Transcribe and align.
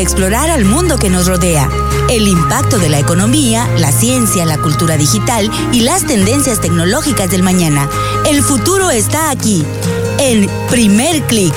explorar 0.00 0.50
al 0.50 0.64
mundo 0.64 0.98
que 0.98 1.10
nos 1.10 1.26
rodea, 1.26 1.68
el 2.08 2.28
impacto 2.28 2.78
de 2.78 2.88
la 2.88 2.98
economía, 2.98 3.68
la 3.78 3.92
ciencia, 3.92 4.44
la 4.44 4.58
cultura 4.58 4.96
digital 4.96 5.50
y 5.72 5.80
las 5.80 6.06
tendencias 6.06 6.60
tecnológicas 6.60 7.30
del 7.30 7.42
mañana. 7.42 7.88
El 8.26 8.42
futuro 8.42 8.90
está 8.90 9.30
aquí, 9.30 9.64
en 10.18 10.48
Primer 10.70 11.22
Click. 11.26 11.54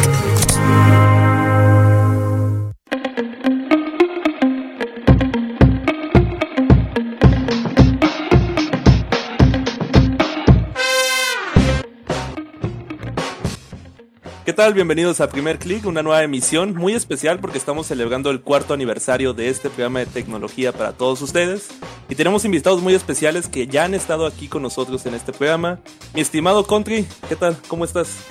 ¿Qué 14.51 14.57
tal? 14.57 14.73
Bienvenidos 14.73 15.21
a 15.21 15.29
Primer 15.29 15.59
Click, 15.59 15.85
una 15.85 16.03
nueva 16.03 16.21
emisión 16.23 16.75
muy 16.75 16.93
especial 16.93 17.39
porque 17.39 17.57
estamos 17.57 17.87
celebrando 17.87 18.29
el 18.31 18.41
cuarto 18.41 18.73
aniversario 18.73 19.33
de 19.33 19.47
este 19.47 19.69
programa 19.69 19.99
de 19.99 20.07
tecnología 20.07 20.73
para 20.73 20.91
todos 20.91 21.21
ustedes. 21.21 21.69
Y 22.09 22.15
tenemos 22.15 22.43
invitados 22.43 22.81
muy 22.81 22.93
especiales 22.93 23.47
que 23.47 23.67
ya 23.67 23.85
han 23.85 23.93
estado 23.93 24.25
aquí 24.25 24.49
con 24.49 24.61
nosotros 24.61 25.05
en 25.05 25.13
este 25.13 25.31
programa. 25.31 25.79
Mi 26.13 26.19
estimado 26.19 26.67
Country, 26.67 27.07
¿qué 27.29 27.37
tal? 27.37 27.55
¿Cómo 27.69 27.85
estás? 27.85 28.25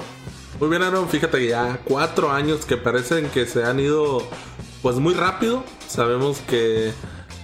Muy 0.61 0.69
bien, 0.69 0.83
Aaron. 0.83 1.09
Fíjate 1.09 1.39
que 1.39 1.49
ya 1.49 1.81
cuatro 1.85 2.31
años 2.31 2.67
que 2.67 2.77
parecen 2.77 3.31
que 3.31 3.47
se 3.47 3.65
han 3.65 3.81
ido 3.81 4.23
pues 4.83 4.97
muy 4.97 5.15
rápido. 5.15 5.65
Sabemos 5.89 6.41
que 6.41 6.93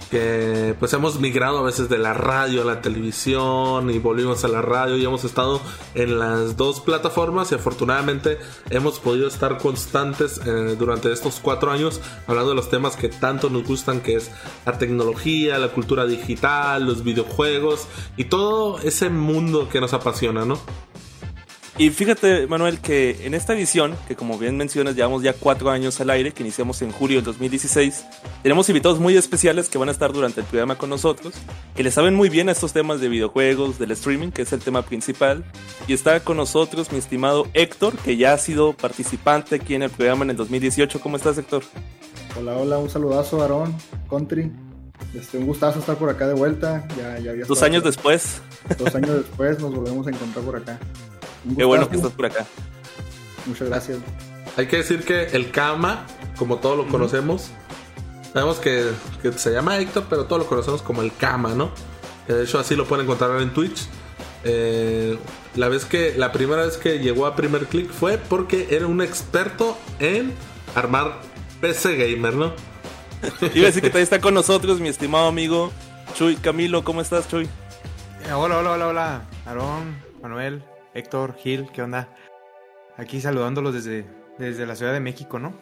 que 0.09 0.75
pues 0.79 0.93
hemos 0.93 1.19
migrado 1.19 1.59
a 1.59 1.61
veces 1.63 1.89
de 1.89 1.97
la 1.97 2.13
radio 2.13 2.61
a 2.61 2.65
la 2.65 2.81
televisión 2.81 3.89
y 3.89 3.99
volvimos 3.99 4.43
a 4.43 4.47
la 4.47 4.61
radio 4.61 4.97
y 4.97 5.05
hemos 5.05 5.23
estado 5.23 5.61
en 5.95 6.19
las 6.19 6.57
dos 6.57 6.81
plataformas 6.81 7.51
y 7.51 7.55
afortunadamente 7.55 8.39
hemos 8.69 8.99
podido 8.99 9.27
estar 9.27 9.57
constantes 9.57 10.39
eh, 10.45 10.75
durante 10.77 11.11
estos 11.11 11.39
cuatro 11.41 11.71
años 11.71 12.01
hablando 12.27 12.51
de 12.51 12.55
los 12.55 12.69
temas 12.69 12.95
que 12.95 13.09
tanto 13.09 13.49
nos 13.49 13.63
gustan 13.63 14.01
que 14.01 14.15
es 14.15 14.31
la 14.65 14.77
tecnología, 14.77 15.57
la 15.59 15.69
cultura 15.69 16.05
digital, 16.05 16.85
los 16.85 17.03
videojuegos 17.03 17.87
y 18.15 18.25
todo 18.25 18.79
ese 18.79 19.09
mundo 19.09 19.69
que 19.69 19.81
nos 19.81 19.93
apasiona, 19.93 20.45
¿no? 20.45 20.59
Y 21.79 21.91
fíjate, 21.91 22.47
Manuel, 22.47 22.79
que 22.79 23.27
en 23.27 23.35
esta 23.35 23.53
edición, 23.53 23.95
que 24.07 24.15
como 24.15 24.39
bien 24.39 24.57
mencionas, 24.57 24.95
llevamos 24.95 25.21
ya 25.21 25.33
cuatro 25.33 25.69
años 25.69 26.01
al 26.01 26.09
aire, 26.09 26.31
que 26.31 26.41
iniciamos 26.41 26.81
en 26.81 26.91
julio 26.91 27.17
del 27.17 27.25
2016, 27.25 28.03
tenemos 28.41 28.67
invitados 28.67 28.99
muy 28.99 29.15
especiales 29.15 29.69
que 29.69 29.77
van 29.77 29.89
a 29.89 29.91
estar 29.91 30.11
durante 30.11 30.41
el 30.41 30.47
programa 30.47 30.75
con 30.75 30.89
nosotros, 30.89 31.35
que 31.75 31.83
le 31.83 31.91
saben 31.91 32.15
muy 32.15 32.29
bien 32.29 32.49
a 32.49 32.53
estos 32.53 32.73
temas 32.73 32.99
de 32.99 33.09
videojuegos, 33.09 33.77
del 33.77 33.91
streaming, 33.91 34.31
que 34.31 34.41
es 34.41 34.53
el 34.53 34.59
tema 34.59 34.81
principal. 34.81 35.45
Y 35.87 35.93
está 35.93 36.19
con 36.21 36.37
nosotros 36.37 36.91
mi 36.91 36.97
estimado 36.97 37.45
Héctor, 37.53 37.95
que 37.97 38.17
ya 38.17 38.33
ha 38.33 38.37
sido 38.39 38.73
participante 38.73 39.53
aquí 39.53 39.75
en 39.75 39.83
el 39.83 39.91
programa 39.91 40.23
en 40.23 40.31
el 40.31 40.35
2018. 40.37 40.99
¿Cómo 40.99 41.17
estás, 41.17 41.37
Héctor? 41.37 41.61
Hola, 42.39 42.57
hola, 42.57 42.79
un 42.79 42.89
saludazo, 42.89 43.39
Aarón, 43.39 43.75
Country. 44.09 44.51
Este, 45.13 45.37
un 45.37 45.45
gustazo 45.45 45.77
estar 45.77 45.95
por 45.95 46.09
acá 46.09 46.27
de 46.27 46.33
vuelta. 46.33 46.87
Ya, 46.97 47.19
ya 47.19 47.45
Dos 47.45 47.61
años 47.61 47.83
después. 47.83 48.41
Dos 48.79 48.95
años 48.95 49.17
después 49.17 49.59
nos 49.59 49.75
volvemos 49.75 50.07
a 50.07 50.09
encontrar 50.09 50.43
por 50.43 50.55
acá. 50.55 50.79
Qué 51.55 51.63
bueno 51.63 51.89
que 51.89 51.95
estás 51.95 52.11
por 52.11 52.25
acá. 52.25 52.45
Muchas 53.45 53.69
gracias. 53.69 53.99
Hay 54.57 54.67
que 54.67 54.77
decir 54.77 55.03
que 55.03 55.25
el 55.27 55.51
Kama, 55.51 56.05
como 56.37 56.57
todos 56.57 56.77
lo 56.77 56.87
conocemos, 56.87 57.51
sabemos 58.33 58.57
que, 58.57 58.91
se 59.35 59.51
llama 59.51 59.77
Héctor, 59.77 60.05
pero 60.09 60.25
todos 60.25 60.41
lo 60.43 60.47
conocemos 60.47 60.81
como 60.81 61.01
el 61.01 61.15
Kama, 61.15 61.53
¿no? 61.53 61.71
de 62.27 62.43
hecho 62.43 62.59
así 62.59 62.75
lo 62.75 62.85
pueden 62.85 63.05
encontrar 63.05 63.41
en 63.41 63.53
Twitch. 63.53 63.87
Eh, 64.43 65.17
la 65.55 65.69
vez 65.69 65.85
que 65.85 66.13
la 66.17 66.31
primera 66.31 66.65
vez 66.65 66.77
que 66.77 66.99
llegó 66.99 67.25
a 67.25 67.35
Primer 67.35 67.65
Click 67.67 67.89
fue 67.89 68.17
porque 68.17 68.67
era 68.71 68.85
un 68.85 69.01
experto 69.01 69.77
en 69.99 70.33
armar 70.75 71.19
PC 71.61 71.95
gamer, 71.95 72.33
¿no? 72.33 72.53
Iba 73.53 73.63
a 73.63 73.67
decir 73.67 73.81
que 73.81 73.89
todavía 73.89 74.03
está 74.03 74.21
con 74.21 74.33
nosotros 74.33 74.79
mi 74.79 74.89
estimado 74.89 75.27
amigo 75.27 75.71
Chuy 76.15 76.35
Camilo, 76.35 76.83
¿cómo 76.83 77.01
estás, 77.01 77.27
Chuy? 77.27 77.45
Eh, 77.45 78.33
hola, 78.33 78.59
hola, 78.59 78.71
hola, 78.71 78.87
hola. 78.87 79.21
Aarón, 79.45 79.97
Manuel, 80.21 80.63
Héctor, 80.97 81.35
Gil, 81.35 81.67
¿qué 81.71 81.81
onda? 81.83 82.09
Aquí 82.97 83.21
saludándolos 83.21 83.73
desde, 83.73 84.05
desde 84.39 84.65
la 84.65 84.75
Ciudad 84.75 84.93
de 84.93 84.99
México, 84.99 85.37
¿no? 85.37 85.53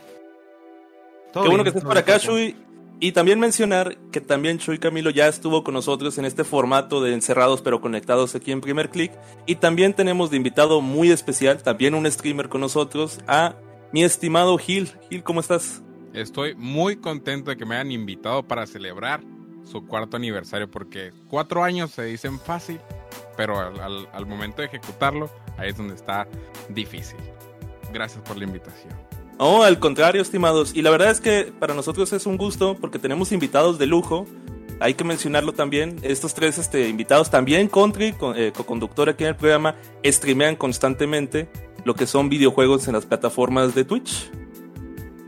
Qué 1.33 1.39
bueno 1.49 1.63
que 1.63 1.69
estés 1.69 1.83
por 1.83 1.97
acá, 1.97 2.19
Chuy. 2.19 2.55
Y 3.01 3.11
también 3.11 3.41
mencionar 3.41 3.97
que 4.13 4.21
también 4.21 4.57
Chuy 4.57 4.79
Camilo 4.79 5.09
ya 5.09 5.27
estuvo 5.27 5.65
con 5.65 5.73
nosotros 5.73 6.17
en 6.17 6.23
este 6.23 6.45
formato 6.45 7.03
de 7.03 7.13
encerrados 7.13 7.61
pero 7.61 7.81
conectados 7.81 8.35
aquí 8.35 8.53
en 8.53 8.61
Primer 8.61 8.89
Click. 8.89 9.11
Y 9.45 9.55
también 9.55 9.93
tenemos 9.93 10.31
de 10.31 10.37
invitado 10.37 10.79
muy 10.79 11.11
especial, 11.11 11.61
también 11.61 11.93
un 11.93 12.09
streamer 12.09 12.47
con 12.47 12.61
nosotros, 12.61 13.19
a 13.27 13.55
mi 13.91 14.05
estimado 14.05 14.57
Gil. 14.57 14.89
Gil, 15.09 15.23
¿cómo 15.23 15.41
estás? 15.41 15.83
Estoy 16.13 16.55
muy 16.55 16.95
contento 16.95 17.49
de 17.49 17.57
que 17.57 17.65
me 17.65 17.75
hayan 17.75 17.91
invitado 17.91 18.43
para 18.43 18.65
celebrar 18.65 19.21
su 19.65 19.85
cuarto 19.85 20.15
aniversario 20.15 20.71
porque 20.71 21.11
cuatro 21.27 21.63
años 21.63 21.91
se 21.91 22.03
dicen 22.03 22.39
fácil, 22.39 22.79
pero 23.35 23.59
al, 23.59 24.25
momento 24.25 24.61
de 24.61 24.67
ejecutarlo, 24.67 25.29
ahí 25.57 25.69
es 25.69 25.77
donde 25.77 25.95
está 25.95 26.27
difícil. 26.69 27.19
Gracias 27.93 28.23
por 28.23 28.37
la 28.37 28.45
invitación. 28.45 28.93
Oh, 29.37 29.63
al 29.63 29.79
contrario, 29.79 30.21
estimados. 30.21 30.73
Y 30.75 30.81
la 30.81 30.89
verdad 30.91 31.11
es 31.11 31.19
que 31.19 31.51
para 31.59 31.73
nosotros 31.73 32.11
es 32.13 32.25
un 32.25 32.37
gusto 32.37 32.77
porque 32.79 32.99
tenemos 32.99 33.31
invitados 33.31 33.77
de 33.77 33.85
lujo. 33.85 34.25
Hay 34.79 34.93
que 34.93 35.03
mencionarlo 35.03 35.53
también. 35.53 35.97
Estos 36.03 36.33
tres 36.33 36.57
este, 36.57 36.89
invitados 36.89 37.29
también, 37.29 37.67
Country, 37.67 38.15
eh, 38.35 38.51
co-conductor 38.55 39.09
aquí 39.09 39.23
en 39.23 39.29
el 39.29 39.35
programa, 39.35 39.75
streamean 40.05 40.55
constantemente 40.55 41.49
lo 41.83 41.95
que 41.95 42.07
son 42.07 42.29
videojuegos 42.29 42.87
en 42.87 42.93
las 42.93 43.05
plataformas 43.05 43.75
de 43.75 43.85
Twitch. 43.85 44.31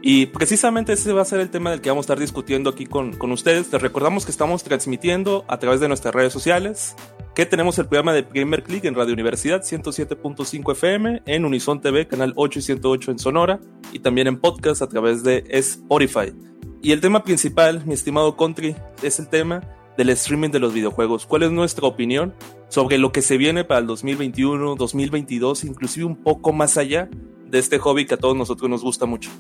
Y 0.01 0.27
precisamente 0.27 0.93
ese 0.93 1.11
va 1.11 1.23
a 1.23 1.25
ser 1.25 1.39
el 1.39 1.49
tema 1.49 1.71
del 1.71 1.81
que 1.81 1.89
vamos 1.89 2.03
a 2.03 2.07
estar 2.07 2.19
discutiendo 2.19 2.69
aquí 2.69 2.85
con, 2.85 3.13
con 3.13 3.31
ustedes. 3.31 3.71
Les 3.71 3.81
recordamos 3.81 4.25
que 4.25 4.31
estamos 4.31 4.63
transmitiendo 4.63 5.43
a 5.47 5.57
través 5.57 5.79
de 5.79 5.87
nuestras 5.87 6.13
redes 6.13 6.31
sociales, 6.31 6.95
que 7.33 7.45
tenemos 7.45 7.79
el 7.79 7.87
programa 7.87 8.13
de 8.13 8.23
Primer 8.23 8.63
Click 8.63 8.85
en 8.85 8.93
Radio 8.93 9.13
Universidad 9.13 9.63
107.5 9.63 10.71
FM, 10.71 11.23
en 11.25 11.45
Unison 11.45 11.81
TV, 11.81 12.07
canal 12.07 12.33
8 12.35 12.59
y 12.59 12.61
108 12.61 13.11
en 13.11 13.19
Sonora, 13.19 13.59
y 13.91 13.99
también 13.99 14.27
en 14.27 14.39
podcast 14.39 14.81
a 14.81 14.87
través 14.87 15.23
de 15.23 15.43
Spotify. 15.49 16.33
Y 16.81 16.91
el 16.91 17.01
tema 17.01 17.23
principal, 17.23 17.83
mi 17.85 17.95
estimado 17.95 18.37
Country, 18.37 18.75
es 19.01 19.19
el 19.19 19.27
tema 19.29 19.61
del 19.97 20.09
streaming 20.11 20.51
de 20.51 20.59
los 20.59 20.73
videojuegos. 20.73 21.25
¿Cuál 21.25 21.43
es 21.43 21.51
nuestra 21.51 21.87
opinión 21.87 22.35
sobre 22.69 22.99
lo 22.99 23.11
que 23.11 23.23
se 23.23 23.37
viene 23.37 23.63
para 23.63 23.79
el 23.79 23.87
2021, 23.87 24.75
2022, 24.75 25.63
inclusive 25.63 26.05
un 26.05 26.15
poco 26.15 26.53
más 26.53 26.77
allá 26.77 27.09
de 27.47 27.57
este 27.57 27.79
hobby 27.79 28.05
que 28.05 28.13
a 28.13 28.17
todos 28.17 28.37
nosotros 28.37 28.69
nos 28.69 28.83
gusta 28.83 29.07
mucho? 29.07 29.31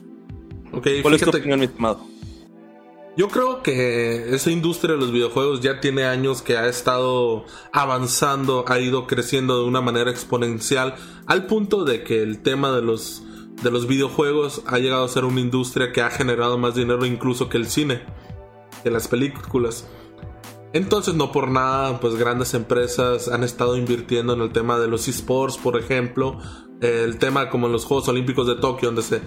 ¿Cuál 1.01 1.13
es 1.13 1.21
tu 1.21 1.29
opinión, 1.29 1.59
mi 1.59 1.65
estimado? 1.65 2.17
Yo 3.17 3.29
creo 3.29 3.63
que 3.63 4.35
esa 4.35 4.51
industria 4.51 4.93
de 4.93 4.99
los 4.99 5.11
videojuegos 5.11 5.61
ya 5.61 5.79
tiene 5.79 6.05
años 6.05 6.43
que 6.43 6.55
ha 6.55 6.67
estado 6.67 7.45
avanzando, 7.73 8.63
ha 8.67 8.79
ido 8.79 9.07
creciendo 9.07 9.59
de 9.59 9.67
una 9.67 9.81
manera 9.81 10.11
exponencial, 10.11 10.93
al 11.25 11.47
punto 11.47 11.83
de 11.83 12.03
que 12.03 12.21
el 12.21 12.43
tema 12.43 12.71
de 12.75 12.83
los, 12.83 13.23
de 13.63 13.71
los 13.71 13.87
videojuegos 13.87 14.61
ha 14.67 14.77
llegado 14.77 15.03
a 15.03 15.09
ser 15.09 15.25
una 15.25 15.39
industria 15.39 15.91
que 15.91 16.01
ha 16.01 16.11
generado 16.11 16.59
más 16.59 16.75
dinero 16.75 17.07
incluso 17.07 17.49
que 17.49 17.57
el 17.57 17.65
cine, 17.65 18.01
que 18.83 18.91
las 18.91 19.07
películas. 19.07 19.87
Entonces, 20.77 21.15
no 21.15 21.31
por 21.31 21.49
nada, 21.49 21.99
pues 21.99 22.13
grandes 22.17 22.53
empresas 22.53 23.29
han 23.29 23.43
estado 23.43 23.77
invirtiendo 23.77 24.33
en 24.33 24.41
el 24.41 24.51
tema 24.51 24.77
de 24.77 24.87
los 24.87 25.07
esports, 25.07 25.57
por 25.57 25.75
ejemplo, 25.75 26.37
el 26.81 27.17
tema 27.17 27.49
como 27.49 27.65
en 27.65 27.73
los 27.73 27.83
Juegos 27.83 28.07
Olímpicos 28.09 28.45
de 28.45 28.57
Tokio, 28.57 28.89
donde 28.89 29.01
se 29.01 29.21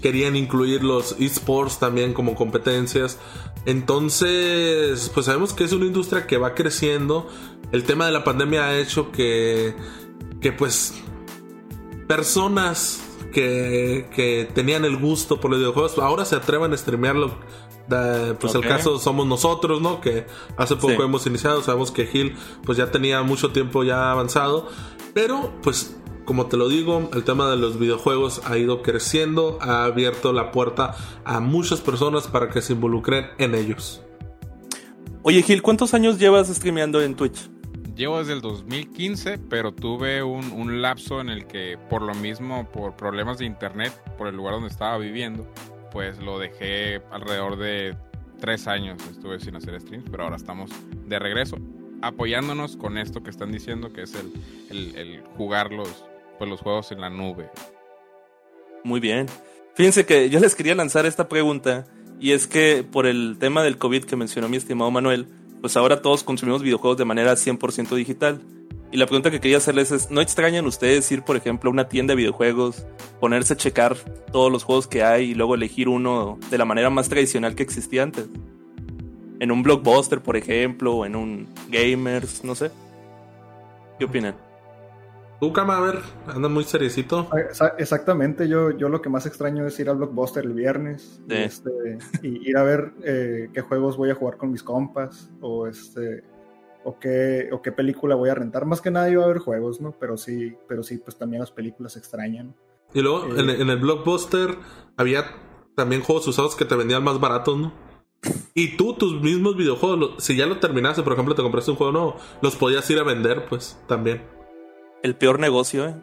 querían 0.00 0.34
incluir 0.34 0.82
los 0.82 1.14
esports 1.20 1.78
también 1.78 2.14
como 2.14 2.34
competencias. 2.34 3.18
Entonces, 3.66 5.10
pues 5.12 5.26
sabemos 5.26 5.52
que 5.52 5.64
es 5.64 5.72
una 5.72 5.84
industria 5.84 6.26
que 6.26 6.38
va 6.38 6.54
creciendo. 6.54 7.28
El 7.70 7.84
tema 7.84 8.06
de 8.06 8.12
la 8.12 8.24
pandemia 8.24 8.64
ha 8.64 8.78
hecho 8.78 9.12
que, 9.12 9.76
que 10.40 10.52
pues, 10.52 10.94
personas 12.08 13.02
que, 13.30 14.08
que 14.16 14.48
tenían 14.54 14.86
el 14.86 14.96
gusto 14.96 15.38
por 15.38 15.50
los 15.50 15.60
videojuegos 15.60 15.98
ahora 15.98 16.24
se 16.24 16.36
atrevan 16.36 16.72
a 16.72 16.76
pues 17.88 18.54
el 18.54 18.62
caso 18.62 18.98
somos 18.98 19.26
nosotros, 19.26 19.80
¿no? 19.80 20.00
Que 20.00 20.26
hace 20.56 20.76
poco 20.76 21.02
hemos 21.02 21.26
iniciado, 21.26 21.62
sabemos 21.62 21.90
que 21.90 22.06
Gil 22.06 22.36
pues 22.64 22.78
ya 22.78 22.90
tenía 22.90 23.22
mucho 23.22 23.50
tiempo 23.50 23.84
ya 23.84 24.10
avanzado, 24.10 24.68
pero 25.12 25.52
pues 25.62 25.96
como 26.24 26.46
te 26.46 26.56
lo 26.56 26.68
digo, 26.68 27.10
el 27.12 27.24
tema 27.24 27.50
de 27.50 27.56
los 27.56 27.78
videojuegos 27.78 28.40
ha 28.46 28.56
ido 28.56 28.82
creciendo, 28.82 29.58
ha 29.60 29.84
abierto 29.84 30.32
la 30.32 30.52
puerta 30.52 30.94
a 31.24 31.40
muchas 31.40 31.80
personas 31.80 32.28
para 32.28 32.48
que 32.48 32.62
se 32.62 32.72
involucren 32.72 33.26
en 33.38 33.54
ellos. 33.54 34.02
Oye 35.22 35.42
Gil, 35.42 35.62
¿cuántos 35.62 35.94
años 35.94 36.18
llevas 36.18 36.48
streameando 36.48 37.02
en 37.02 37.14
Twitch? 37.14 37.50
Llevo 37.94 38.18
desde 38.18 38.32
el 38.32 38.40
2015, 38.40 39.38
pero 39.38 39.72
tuve 39.72 40.22
un, 40.22 40.82
lapso 40.82 41.20
en 41.20 41.28
el 41.28 41.46
que 41.46 41.78
por 41.88 42.02
lo 42.02 42.14
mismo, 42.14 42.68
por 42.72 42.96
problemas 42.96 43.38
de 43.38 43.44
internet, 43.44 43.92
por 44.18 44.26
el 44.26 44.34
lugar 44.34 44.54
donde 44.54 44.68
estaba 44.68 44.98
viviendo, 44.98 45.46
pues 45.94 46.18
lo 46.18 46.38
dejé 46.38 47.00
alrededor 47.10 47.56
de 47.56 47.96
tres 48.40 48.66
años, 48.66 48.98
estuve 49.10 49.40
sin 49.40 49.56
hacer 49.56 49.80
streams, 49.80 50.10
pero 50.10 50.24
ahora 50.24 50.36
estamos 50.36 50.70
de 51.06 51.18
regreso 51.18 51.56
apoyándonos 52.02 52.76
con 52.76 52.98
esto 52.98 53.22
que 53.22 53.30
están 53.30 53.50
diciendo, 53.50 53.92
que 53.92 54.02
es 54.02 54.14
el, 54.14 54.94
el 54.96 55.22
jugar 55.36 55.72
los, 55.72 56.04
pues, 56.38 56.50
los 56.50 56.60
juegos 56.60 56.92
en 56.92 57.00
la 57.00 57.08
nube. 57.08 57.48
Muy 58.82 59.00
bien. 59.00 59.26
Fíjense 59.74 60.04
que 60.04 60.28
yo 60.28 60.40
les 60.40 60.54
quería 60.54 60.74
lanzar 60.74 61.06
esta 61.06 61.28
pregunta 61.28 61.86
Y 62.20 62.32
es 62.32 62.46
que 62.46 62.84
por 62.84 63.06
el 63.06 63.36
tema 63.40 63.62
del 63.62 63.78
COVID 63.78 64.04
que 64.04 64.16
mencionó 64.16 64.48
mi 64.48 64.56
estimado 64.56 64.90
Manuel, 64.90 65.26
pues 65.60 65.76
ahora 65.76 66.02
todos 66.02 66.22
consumimos 66.22 66.62
videojuegos 66.62 66.98
de 66.98 67.04
manera 67.04 67.32
100% 67.32 67.94
digital. 67.94 68.40
Y 68.94 68.96
la 68.96 69.06
pregunta 69.06 69.28
que 69.32 69.40
quería 69.40 69.56
hacerles 69.56 69.90
es, 69.90 70.12
¿no 70.12 70.20
extrañan 70.20 70.66
ustedes 70.66 71.10
ir, 71.10 71.22
por 71.24 71.34
ejemplo, 71.36 71.68
a 71.68 71.72
una 71.72 71.88
tienda 71.88 72.12
de 72.12 72.16
videojuegos, 72.18 72.86
ponerse 73.18 73.54
a 73.54 73.56
checar 73.56 73.96
todos 74.30 74.52
los 74.52 74.62
juegos 74.62 74.86
que 74.86 75.02
hay 75.02 75.32
y 75.32 75.34
luego 75.34 75.56
elegir 75.56 75.88
uno 75.88 76.38
de 76.48 76.58
la 76.58 76.64
manera 76.64 76.90
más 76.90 77.08
tradicional 77.08 77.56
que 77.56 77.64
existía 77.64 78.04
antes? 78.04 78.28
En 79.40 79.50
un 79.50 79.64
blockbuster, 79.64 80.20
por 80.20 80.36
ejemplo, 80.36 80.94
o 80.94 81.06
en 81.06 81.16
un 81.16 81.48
gamers, 81.72 82.44
no 82.44 82.54
sé. 82.54 82.70
¿Qué 83.98 84.04
opinan? 84.04 84.36
Tú, 85.40 85.52
Cama, 85.52 85.78
a 85.78 85.80
ver, 85.80 85.98
anda 86.28 86.48
muy 86.48 86.62
seriecito. 86.62 87.28
Exa- 87.30 87.74
Exactamente, 87.78 88.46
yo, 88.46 88.70
yo 88.70 88.88
lo 88.88 89.02
que 89.02 89.08
más 89.08 89.26
extraño 89.26 89.66
es 89.66 89.76
ir 89.80 89.90
al 89.90 89.96
Blockbuster 89.96 90.44
el 90.44 90.52
viernes 90.52 91.20
y, 91.28 91.34
este, 91.34 91.98
y 92.22 92.48
ir 92.48 92.56
a 92.56 92.62
ver 92.62 92.92
eh, 93.02 93.48
qué 93.52 93.60
juegos 93.60 93.96
voy 93.96 94.10
a 94.10 94.14
jugar 94.14 94.36
con 94.36 94.52
mis 94.52 94.62
compas 94.62 95.32
o 95.40 95.66
este 95.66 96.22
o 96.84 96.98
qué, 96.98 97.48
o 97.52 97.62
qué 97.62 97.72
película 97.72 98.14
voy 98.14 98.28
a 98.30 98.34
rentar. 98.34 98.64
Más 98.66 98.80
que 98.80 98.90
nada 98.90 99.08
iba 99.10 99.24
a 99.24 99.28
ver 99.28 99.38
juegos, 99.38 99.80
¿no? 99.80 99.92
Pero 99.98 100.16
sí, 100.16 100.54
pero 100.68 100.82
sí, 100.82 100.98
pues 100.98 101.16
también 101.16 101.40
las 101.40 101.50
películas 101.50 101.96
extrañan. 101.96 102.54
Y 102.92 103.00
luego 103.00 103.26
Eh. 103.26 103.40
en, 103.40 103.50
en 103.50 103.70
el 103.70 103.78
Blockbuster 103.78 104.56
había 104.96 105.24
también 105.74 106.02
juegos 106.02 106.28
usados 106.28 106.54
que 106.56 106.64
te 106.64 106.76
vendían 106.76 107.02
más 107.02 107.18
baratos, 107.20 107.58
¿no? 107.58 107.72
Y 108.54 108.76
tú, 108.76 108.94
tus 108.94 109.20
mismos 109.20 109.56
videojuegos, 109.56 109.98
lo- 109.98 110.20
si 110.20 110.36
ya 110.36 110.46
lo 110.46 110.58
terminaste, 110.58 111.02
por 111.02 111.12
ejemplo, 111.14 111.34
te 111.34 111.42
compraste 111.42 111.70
un 111.72 111.76
juego 111.76 111.92
nuevo, 111.92 112.16
los 112.40 112.54
podías 112.56 112.88
ir 112.90 112.98
a 112.98 113.02
vender, 113.02 113.46
pues 113.48 113.78
también. 113.88 114.22
El 115.02 115.16
peor 115.16 115.38
negocio, 115.40 115.86
¿eh? 115.88 115.94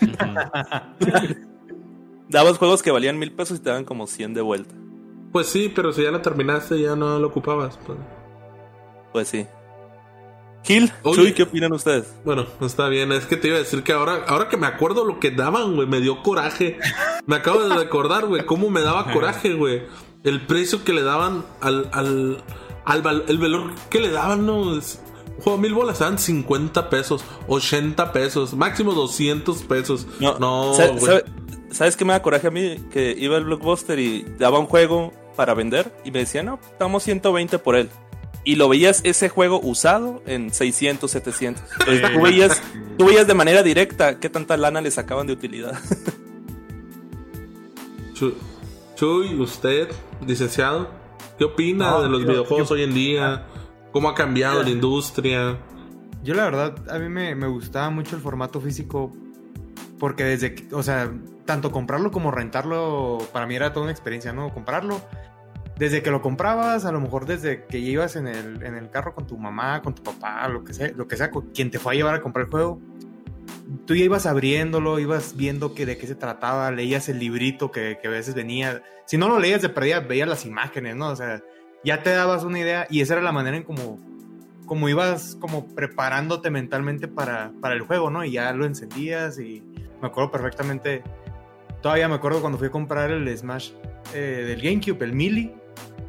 Dabas 2.28 2.58
juegos 2.58 2.82
que 2.82 2.90
valían 2.92 3.18
mil 3.18 3.32
pesos 3.32 3.58
y 3.58 3.62
te 3.62 3.70
daban 3.70 3.84
como 3.84 4.06
100 4.06 4.34
de 4.34 4.40
vuelta. 4.42 4.74
Pues 5.32 5.46
sí, 5.48 5.72
pero 5.74 5.92
si 5.92 6.02
ya 6.02 6.10
lo 6.10 6.20
terminaste, 6.22 6.80
ya 6.80 6.94
no 6.94 7.18
lo 7.18 7.26
ocupabas. 7.28 7.78
pues. 7.86 7.98
Pues 9.12 9.28
sí. 9.28 9.46
Gil, 10.62 10.92
Oye. 11.02 11.16
Chuy, 11.16 11.32
¿qué 11.32 11.44
opinan 11.44 11.72
ustedes? 11.72 12.12
Bueno, 12.24 12.46
está 12.60 12.88
bien. 12.88 13.12
Es 13.12 13.24
que 13.26 13.36
te 13.36 13.48
iba 13.48 13.56
a 13.56 13.60
decir 13.60 13.82
que 13.82 13.92
ahora, 13.92 14.24
ahora 14.28 14.48
que 14.48 14.56
me 14.56 14.66
acuerdo 14.66 15.04
lo 15.04 15.18
que 15.18 15.30
daban, 15.30 15.74
güey, 15.74 15.88
me 15.88 16.00
dio 16.00 16.22
coraje. 16.22 16.78
Me 17.26 17.36
acabo 17.36 17.62
de 17.66 17.74
recordar, 17.74 18.26
güey, 18.26 18.44
cómo 18.44 18.68
me 18.70 18.82
daba 18.82 19.10
coraje, 19.12 19.54
güey. 19.54 19.82
El 20.22 20.46
precio 20.46 20.84
que 20.84 20.92
le 20.92 21.02
daban 21.02 21.44
al, 21.62 21.88
al, 21.92 22.44
al 22.84 23.02
val- 23.02 23.24
el 23.28 23.38
valor 23.38 23.72
que 23.88 24.00
le 24.00 24.10
daban, 24.10 24.44
no, 24.44 24.76
es- 24.76 25.00
juego 25.42 25.56
mil 25.58 25.72
bolas, 25.72 25.98
daban 26.00 26.18
50 26.18 26.90
pesos, 26.90 27.24
80 27.48 28.12
pesos, 28.12 28.52
máximo 28.52 28.92
200 28.92 29.62
pesos. 29.62 30.06
No, 30.20 30.38
güey. 30.92 31.00
sabe- 31.00 31.24
¿Sabes 31.70 31.96
qué 31.96 32.04
me 32.04 32.12
da 32.12 32.20
coraje 32.20 32.48
a 32.48 32.50
mí? 32.50 32.76
Que 32.92 33.14
iba 33.16 33.36
al 33.38 33.44
Blockbuster 33.44 33.98
y 33.98 34.26
daba 34.38 34.58
un 34.58 34.66
juego 34.66 35.12
para 35.36 35.54
vender 35.54 35.90
y 36.04 36.10
me 36.10 36.18
decían, 36.18 36.46
no, 36.46 36.58
damos 36.78 37.02
120 37.04 37.58
por 37.60 37.76
él. 37.76 37.88
Y 38.50 38.56
lo 38.56 38.68
veías 38.68 39.00
ese 39.04 39.28
juego 39.28 39.60
usado 39.62 40.24
en 40.26 40.52
600, 40.52 41.08
700. 41.08 41.62
Entonces, 41.78 42.12
tú, 42.12 42.20
veías, 42.22 42.60
tú 42.98 43.04
veías 43.06 43.28
de 43.28 43.34
manera 43.34 43.62
directa 43.62 44.18
qué 44.18 44.28
tanta 44.28 44.56
lana 44.56 44.80
le 44.80 44.90
sacaban 44.90 45.28
de 45.28 45.34
utilidad. 45.34 45.78
Chu- 48.14 48.34
Chuy, 48.96 49.40
usted, 49.40 49.88
licenciado, 50.26 50.88
¿qué 51.38 51.44
opina 51.44 51.90
No, 51.92 52.02
de 52.02 52.08
los 52.08 52.20
yo- 52.22 52.28
videojuegos 52.28 52.68
yo- 52.68 52.74
hoy 52.74 52.82
en 52.82 52.94
día? 52.94 53.46
¿Cómo 53.92 54.08
ha 54.08 54.14
cambiado 54.14 54.62
la 54.62 54.70
industria? 54.70 55.58
Yo 56.22 56.34
la 56.34 56.44
verdad, 56.44 56.74
a 56.90 56.98
mí 56.98 57.08
me, 57.08 57.34
me 57.34 57.46
gustaba 57.46 57.90
mucho 57.90 58.14
el 58.16 58.22
formato 58.22 58.60
físico 58.60 59.12
porque 59.98 60.24
desde, 60.24 60.54
que- 60.54 60.74
o 60.74 60.82
sea, 60.82 61.10
tanto 61.44 61.70
comprarlo 61.70 62.10
como 62.10 62.30
rentarlo, 62.30 63.18
para 63.32 63.46
mí 63.46 63.54
era 63.54 63.72
toda 63.72 63.84
una 63.84 63.92
experiencia, 63.92 64.32
¿no? 64.32 64.52
Comprarlo, 64.52 65.00
desde 65.80 66.02
que 66.02 66.10
lo 66.10 66.20
comprabas, 66.20 66.84
a 66.84 66.92
lo 66.92 67.00
mejor 67.00 67.24
desde 67.24 67.64
que 67.64 67.78
ibas 67.78 68.14
en 68.14 68.28
el, 68.28 68.62
en 68.62 68.74
el 68.74 68.90
carro 68.90 69.14
con 69.14 69.26
tu 69.26 69.38
mamá, 69.38 69.80
con 69.80 69.94
tu 69.94 70.02
papá, 70.02 70.46
lo 70.46 70.62
que 70.62 70.74
sea, 70.74 70.92
lo 70.94 71.08
que 71.08 71.16
sea, 71.16 71.30
quien 71.54 71.70
te 71.70 71.78
fue 71.78 71.94
a 71.94 71.96
llevar 71.96 72.14
a 72.16 72.20
comprar 72.20 72.44
el 72.44 72.50
juego, 72.50 72.78
tú 73.86 73.94
ya 73.94 74.04
ibas 74.04 74.26
abriéndolo, 74.26 74.98
ibas 74.98 75.34
viendo 75.38 75.72
que, 75.74 75.86
de 75.86 75.96
qué 75.96 76.06
se 76.06 76.14
trataba, 76.14 76.70
leías 76.70 77.08
el 77.08 77.18
librito 77.18 77.70
que, 77.70 77.98
que 77.98 78.08
a 78.08 78.10
veces 78.10 78.34
venía, 78.34 78.82
si 79.06 79.16
no 79.16 79.26
lo 79.26 79.38
leías 79.38 79.62
de 79.62 79.70
perdida, 79.70 80.00
veías 80.00 80.28
las 80.28 80.44
imágenes, 80.44 80.96
¿no? 80.96 81.08
O 81.08 81.16
sea, 81.16 81.42
ya 81.82 82.02
te 82.02 82.10
dabas 82.10 82.44
una 82.44 82.58
idea 82.58 82.86
y 82.90 83.00
esa 83.00 83.14
era 83.14 83.22
la 83.22 83.32
manera 83.32 83.56
en 83.56 83.62
como 83.62 83.98
como 84.66 84.88
ibas 84.88 85.36
como 85.40 85.66
preparándote 85.66 86.50
mentalmente 86.50 87.08
para, 87.08 87.52
para 87.60 87.74
el 87.74 87.80
juego, 87.80 88.10
¿no? 88.10 88.22
Y 88.22 88.32
ya 88.32 88.52
lo 88.52 88.66
encendías 88.66 89.38
y 89.40 89.62
me 90.00 90.08
acuerdo 90.08 90.30
perfectamente, 90.30 91.02
todavía 91.80 92.06
me 92.06 92.16
acuerdo 92.16 92.42
cuando 92.42 92.58
fui 92.58 92.68
a 92.68 92.70
comprar 92.70 93.10
el 93.10 93.36
Smash 93.36 93.70
eh, 94.14 94.44
del 94.46 94.60
GameCube, 94.60 95.02
el 95.04 95.12
Melee, 95.12 95.59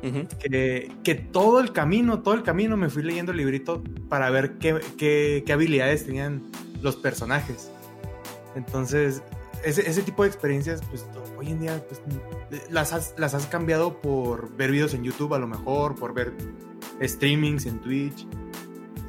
Que, 0.02 1.28
todo 1.32 1.60
el 1.60 1.74
camino, 1.74 2.22
todo 2.22 2.34
el 2.34 2.44
camino 2.44 2.76
me 2.76 2.90
fui 2.90 3.04
leyendo 3.04 3.32
el 3.32 3.38
librito 3.38 3.84
para 4.10 4.30
ver 4.30 4.58
qué, 4.58 5.44
habilidades 5.52 6.06
tenían 6.06 6.44
los 6.82 6.96
personajes. 6.96 7.72
Entonces, 8.56 9.22
ese, 9.64 10.02
tipo 10.02 10.24
de 10.24 10.30
experiencias, 10.30 10.82
pues 10.90 11.06
hoy 11.38 11.52
en 11.52 11.60
día 11.60 11.86
pues, 11.88 12.02
las, 12.70 12.94
has, 12.94 13.14
las 13.18 13.34
has 13.34 13.46
cambiado 13.46 14.02
por 14.02 14.56
ver 14.56 14.72
videos 14.72 14.94
en 14.94 15.04
YouTube 15.04 15.34
a 15.36 15.40
lo 15.40 15.48
mejor, 15.48 15.96
por 15.96 16.14
ver 16.14 16.34
streamings 17.02 17.66
en 17.66 17.80
Twitch. 17.80 18.28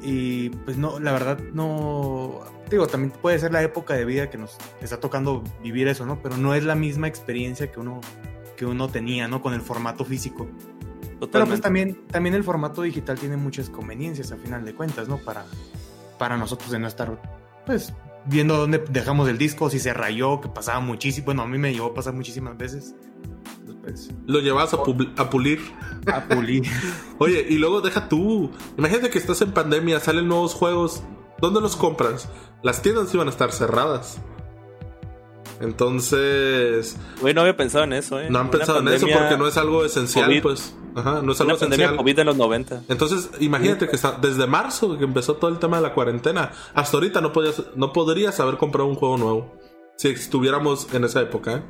Y 0.03 0.49
pues 0.49 0.77
no, 0.77 0.99
la 0.99 1.13
verdad 1.13 1.39
no... 1.53 2.41
Digo, 2.69 2.87
también 2.87 3.11
puede 3.11 3.39
ser 3.39 3.51
la 3.53 3.61
época 3.61 3.93
de 3.93 4.03
vida 4.05 4.29
que 4.29 4.37
nos 4.37 4.57
está 4.81 4.99
tocando 4.99 5.43
vivir 5.61 5.87
eso, 5.87 6.05
¿no? 6.05 6.21
Pero 6.21 6.37
no 6.37 6.53
es 6.55 6.63
la 6.63 6.75
misma 6.75 7.07
experiencia 7.07 7.71
que 7.71 7.79
uno, 7.79 8.01
que 8.63 8.71
uno 8.71 8.87
tenía, 8.87 9.27
¿no? 9.27 9.41
Con 9.41 9.53
el 9.53 9.61
formato 9.61 10.05
físico. 10.05 10.45
Pero 10.47 11.19
pues 11.19 11.31
Totalmente. 11.31 11.61
también, 11.61 12.01
también 12.07 12.35
el 12.35 12.43
formato 12.43 12.81
digital 12.81 13.17
tiene 13.19 13.37
muchas 13.37 13.69
conveniencias 13.69 14.31
a 14.31 14.37
final 14.37 14.63
de 14.65 14.73
cuentas, 14.73 15.07
¿no? 15.07 15.17
Para, 15.17 15.45
para 16.17 16.37
nosotros 16.37 16.71
de 16.71 16.79
no 16.79 16.87
estar, 16.87 17.21
pues, 17.65 17.93
viendo 18.25 18.57
dónde 18.57 18.83
dejamos 18.89 19.27
el 19.29 19.37
disco, 19.37 19.69
si 19.69 19.79
se 19.79 19.93
rayó, 19.93 20.39
que 20.41 20.49
pasaba 20.49 20.79
muchísimo. 20.79 21.25
Bueno, 21.25 21.41
a 21.43 21.47
mí 21.47 21.57
me 21.57 21.71
llegó 21.73 21.87
a 21.87 21.93
pasar 21.93 22.13
muchísimas 22.13 22.57
veces. 22.57 22.95
Entonces, 23.67 24.11
Lo 24.25 24.39
llevas 24.39 24.73
a, 24.73 24.77
a 24.77 24.83
pulir. 25.29 25.59
pues, 26.03 26.15
a 26.15 26.23
pulir. 26.25 26.63
Oye, 27.19 27.45
y 27.49 27.57
luego 27.57 27.81
deja 27.81 28.07
tú. 28.09 28.51
Imagínate 28.77 29.09
que 29.09 29.17
estás 29.17 29.41
en 29.41 29.51
pandemia, 29.51 29.99
salen 29.99 30.27
nuevos 30.27 30.53
juegos. 30.53 31.03
¿Dónde 31.41 31.59
los 31.61 31.75
compras? 31.75 32.29
Las 32.63 32.81
tiendas 32.81 33.13
iban 33.13 33.27
a 33.27 33.31
estar 33.31 33.51
cerradas. 33.51 34.19
Entonces, 35.61 36.97
Güey, 37.21 37.33
no 37.33 37.41
había 37.41 37.55
pensado 37.55 37.83
en 37.83 37.93
eso, 37.93 38.19
¿eh? 38.19 38.27
no 38.29 38.39
han 38.39 38.49
pensado 38.51 38.79
en 38.79 38.87
eso 38.89 39.07
porque 39.07 39.37
no 39.37 39.47
es 39.47 39.57
algo 39.57 39.85
esencial, 39.85 40.25
COVID. 40.25 40.41
pues. 40.41 40.75
Ajá, 40.95 41.21
no 41.23 41.31
es 41.31 41.41
algo 41.41 41.53
Una 41.53 41.59
pandemia 41.59 41.85
esencial. 41.85 41.97
COVID 41.97 42.19
en 42.19 42.25
los 42.27 42.37
90. 42.37 42.83
Entonces, 42.89 43.29
imagínate 43.39 43.87
que 43.87 43.95
está, 43.95 44.17
desde 44.21 44.45
marzo 44.45 44.97
que 44.97 45.03
empezó 45.05 45.35
todo 45.35 45.49
el 45.49 45.59
tema 45.59 45.77
de 45.77 45.83
la 45.83 45.93
cuarentena, 45.93 46.51
hasta 46.73 46.97
ahorita 46.97 47.21
no 47.21 47.31
podías, 47.33 47.63
no 47.75 47.93
podrías 47.93 48.39
haber 48.39 48.57
comprado 48.57 48.87
un 48.87 48.95
juego 48.95 49.17
nuevo. 49.17 49.55
Si 49.97 50.09
estuviéramos 50.09 50.93
en 50.93 51.03
esa 51.03 51.21
época, 51.21 51.53
¿eh? 51.57 51.61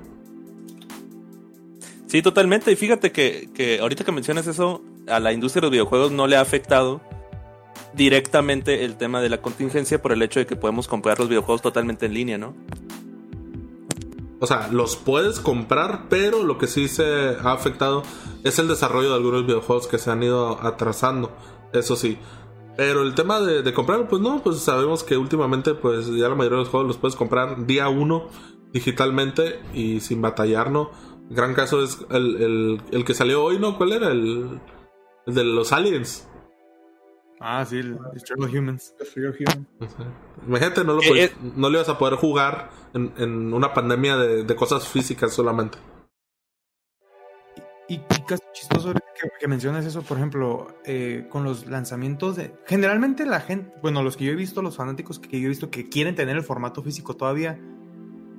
Sí, 2.08 2.22
totalmente. 2.22 2.72
Y 2.72 2.76
fíjate 2.76 3.12
que, 3.12 3.50
que 3.54 3.80
ahorita 3.80 4.04
que 4.04 4.12
mencionas 4.12 4.46
eso, 4.48 4.82
a 5.08 5.20
la 5.20 5.34
industria 5.34 5.62
de 5.62 5.66
los 5.68 5.72
videojuegos 5.72 6.12
no 6.12 6.28
le 6.28 6.36
ha 6.36 6.42
afectado 6.42 7.02
directamente 7.94 8.84
el 8.86 8.98
tema 8.98 9.22
de 9.22 9.30
la 9.30 9.42
contingencia 9.42 10.02
por 10.02 10.12
el 10.12 10.22
hecho 10.22 10.40
de 10.40 10.46
que 10.46 10.56
podemos 10.56 10.88
comprar 10.88 11.20
los 11.20 11.30
videojuegos 11.30 11.62
totalmente 11.62 12.06
en 12.06 12.14
línea, 12.14 12.38
¿no? 12.38 12.56
O 14.44 14.46
sea, 14.46 14.68
los 14.74 14.98
puedes 14.98 15.40
comprar, 15.40 16.08
pero 16.10 16.44
lo 16.44 16.58
que 16.58 16.68
sí 16.68 16.90
se 16.90 17.38
ha 17.42 17.54
afectado 17.54 18.04
es 18.44 18.60
el 18.60 18.68
desarrollo 18.68 19.08
de 19.12 19.16
algunos 19.16 19.46
videojuegos 19.46 19.88
que 19.88 19.98
se 19.98 20.12
han 20.12 20.22
ido 20.22 20.60
atrasando. 20.62 21.32
Eso 21.72 21.96
sí. 21.96 22.18
Pero 22.76 23.04
el 23.04 23.16
tema 23.16 23.40
de, 23.40 23.64
de 23.64 23.74
comprar, 23.74 24.10
pues 24.10 24.22
no, 24.22 24.44
pues 24.44 24.60
sabemos 24.60 25.06
que 25.06 25.16
últimamente, 25.16 25.76
pues 25.76 26.08
ya 26.08 26.28
la 26.28 26.36
mayoría 26.36 26.58
de 26.58 26.64
los 26.66 26.68
juegos 26.70 26.88
los 26.90 26.98
puedes 26.98 27.16
comprar 27.16 27.66
día 27.66 27.88
uno 27.88 28.28
digitalmente 28.74 29.62
y 29.74 30.02
sin 30.02 30.22
batallar, 30.22 30.72
¿no? 30.72 30.92
Gran 31.30 31.54
caso 31.54 31.82
es 31.82 32.06
el, 32.10 32.82
el- 32.92 33.06
que 33.06 33.14
salió 33.14 33.46
hoy, 33.46 33.60
¿no? 33.60 33.78
¿Cuál 33.78 33.94
era? 33.94 34.10
El 34.12 34.60
de 35.26 35.44
los 35.46 35.72
aliens. 35.72 36.28
Ah, 37.46 37.66
sí, 37.66 37.78
el 37.80 37.98
Humans. 37.98 38.96
Destroyer 38.98 39.36
Human. 39.38 39.68
O 39.82 39.86
sea, 39.86 40.06
Imagínate, 40.48 40.84
no, 40.86 40.94
lo 40.94 41.02
Eh, 41.02 41.08
podías- 41.10 41.30
eh. 41.32 41.36
no 41.58 41.70
le 41.70 41.78
ibas 41.78 41.90
a 41.90 41.98
poder 41.98 42.16
jugar 42.16 42.70
en, 42.94 43.12
en 43.18 43.54
una 43.54 43.74
pandemia 43.74 44.16
de, 44.16 44.44
de 44.46 44.56
cosas 44.56 44.88
físicas 44.88 45.34
solamente. 45.34 45.78
Y, 47.90 47.96
y 47.96 48.22
caso 48.26 48.42
chistoso 48.54 48.94
que, 48.94 49.30
que 49.40 49.48
mencionas 49.48 49.86
eso, 49.86 50.02
por 50.04 50.18
ejemplo, 50.18 50.68
eh, 50.86 51.28
con 51.30 51.44
los 51.44 51.68
lanzamientos 51.68 52.38
de... 52.38 52.56
Generalmente 52.66 53.26
la 53.26 53.42
gente, 53.42 53.74
bueno, 53.82 54.02
los 54.04 54.16
que 54.16 54.24
yo 54.24 54.32
he 54.32 54.36
visto, 54.36 54.62
los 54.62 54.78
fanáticos 54.78 55.20
que 55.20 55.40
yo 55.40 55.48
he 55.48 55.50
visto 55.50 55.70
que 55.70 55.90
quieren 55.90 56.16
tener 56.16 56.38
el 56.38 56.44
formato 56.44 56.82
físico 56.82 57.16
todavía, 57.16 57.60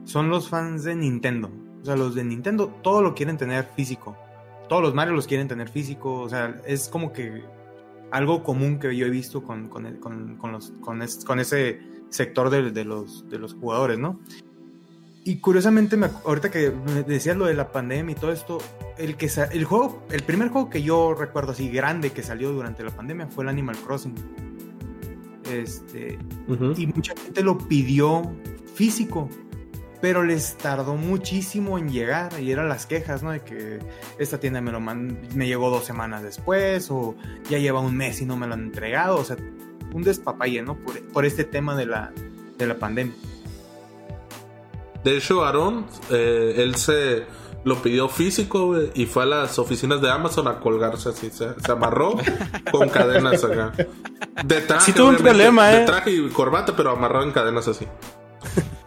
son 0.04 0.30
los 0.30 0.48
fans 0.48 0.82
de 0.84 0.94
Nintendo. 0.96 1.50
O 1.82 1.84
sea, 1.84 1.94
los 1.96 2.14
de 2.14 2.24
Nintendo, 2.24 2.68
todo 2.82 3.02
lo 3.02 3.14
quieren 3.14 3.36
tener 3.36 3.64
físico. 3.76 4.16
Todos 4.68 4.80
los 4.82 4.94
Mario 4.94 5.12
los 5.12 5.26
quieren 5.26 5.46
tener 5.46 5.68
físico. 5.68 6.20
O 6.22 6.28
sea, 6.30 6.56
es 6.66 6.88
como 6.88 7.12
que 7.12 7.44
algo 8.14 8.42
común 8.44 8.78
que 8.78 8.96
yo 8.96 9.06
he 9.06 9.10
visto 9.10 9.42
con, 9.42 9.68
con, 9.68 9.86
el- 9.86 9.98
con- 9.98 10.36
con 10.36 10.52
los, 10.52 10.70
con, 10.80 11.02
es- 11.02 11.24
con 11.24 11.40
ese 11.40 11.80
sector 12.10 12.48
de, 12.50 12.70
de 12.70 12.84
los, 12.84 13.28
de 13.28 13.38
los 13.38 13.54
jugadores, 13.54 13.98
¿no? 13.98 14.20
Y 15.24 15.36
curiosamente, 15.38 15.96
me, 15.96 16.08
ahorita 16.24 16.50
que 16.50 16.70
me 16.70 17.02
decías 17.02 17.36
lo 17.36 17.46
de 17.46 17.54
la 17.54 17.72
pandemia 17.72 18.12
y 18.12 18.18
todo 18.18 18.30
esto, 18.30 18.58
el, 18.98 19.16
que 19.16 19.28
el 19.52 19.64
juego, 19.64 20.02
el 20.10 20.22
primer 20.22 20.48
juego 20.50 20.68
que 20.70 20.82
yo 20.82 21.14
recuerdo 21.14 21.52
así 21.52 21.68
grande 21.70 22.10
que 22.10 22.22
salió 22.22 22.52
durante 22.52 22.84
la 22.84 22.90
pandemia 22.90 23.26
fue 23.28 23.42
el 23.44 23.48
Animal 23.48 23.76
Crossing. 23.78 24.14
Este, 25.50 26.18
Ujú. 26.48 26.72
y 26.76 26.86
mucha 26.86 27.14
gente 27.16 27.42
lo 27.42 27.58
pidió 27.58 28.22
físico, 28.74 29.28
pero 30.04 30.22
les 30.22 30.58
tardó 30.58 30.96
muchísimo 30.96 31.78
en 31.78 31.88
llegar 31.88 32.38
y 32.38 32.52
eran 32.52 32.68
las 32.68 32.84
quejas, 32.84 33.22
¿no? 33.22 33.30
De 33.30 33.40
que 33.40 33.78
esta 34.18 34.38
tienda 34.38 34.60
me 34.60 34.70
lo 34.70 34.78
man- 34.78 35.18
me 35.34 35.46
llegó 35.46 35.70
dos 35.70 35.86
semanas 35.86 36.22
después 36.22 36.90
o 36.90 37.14
ya 37.48 37.56
lleva 37.56 37.80
un 37.80 37.96
mes 37.96 38.20
y 38.20 38.26
no 38.26 38.36
me 38.36 38.46
lo 38.46 38.52
han 38.52 38.64
entregado, 38.64 39.16
o 39.16 39.24
sea, 39.24 39.38
un 39.94 40.02
despapalle, 40.02 40.60
¿no? 40.60 40.76
Por, 40.76 41.00
por 41.04 41.24
este 41.24 41.44
tema 41.44 41.74
de 41.74 41.86
la, 41.86 42.12
de 42.58 42.66
la 42.66 42.74
pandemia. 42.74 43.14
De 45.02 45.16
hecho, 45.16 45.42
Aaron, 45.42 45.86
eh, 46.10 46.52
él 46.58 46.74
se 46.74 47.24
lo 47.64 47.80
pidió 47.80 48.10
físico 48.10 48.76
y 48.92 49.06
fue 49.06 49.22
a 49.22 49.26
las 49.26 49.58
oficinas 49.58 50.02
de 50.02 50.10
Amazon 50.10 50.48
a 50.48 50.60
colgarse 50.60 51.08
así. 51.08 51.30
Se, 51.30 51.58
se 51.58 51.72
amarró 51.72 52.14
con 52.70 52.90
cadenas 52.90 53.42
acá. 53.42 53.72
De 54.44 54.60
traje, 54.60 54.84
Sí 54.84 54.92
tuvo 54.92 55.08
un 55.08 55.16
problema, 55.16 55.68
De 55.68 55.82
¿eh? 55.82 55.86
traje 55.86 56.10
y 56.10 56.28
corbata, 56.28 56.76
pero 56.76 56.90
amarrado 56.90 57.24
en 57.24 57.32
cadenas 57.32 57.66
así. 57.68 57.86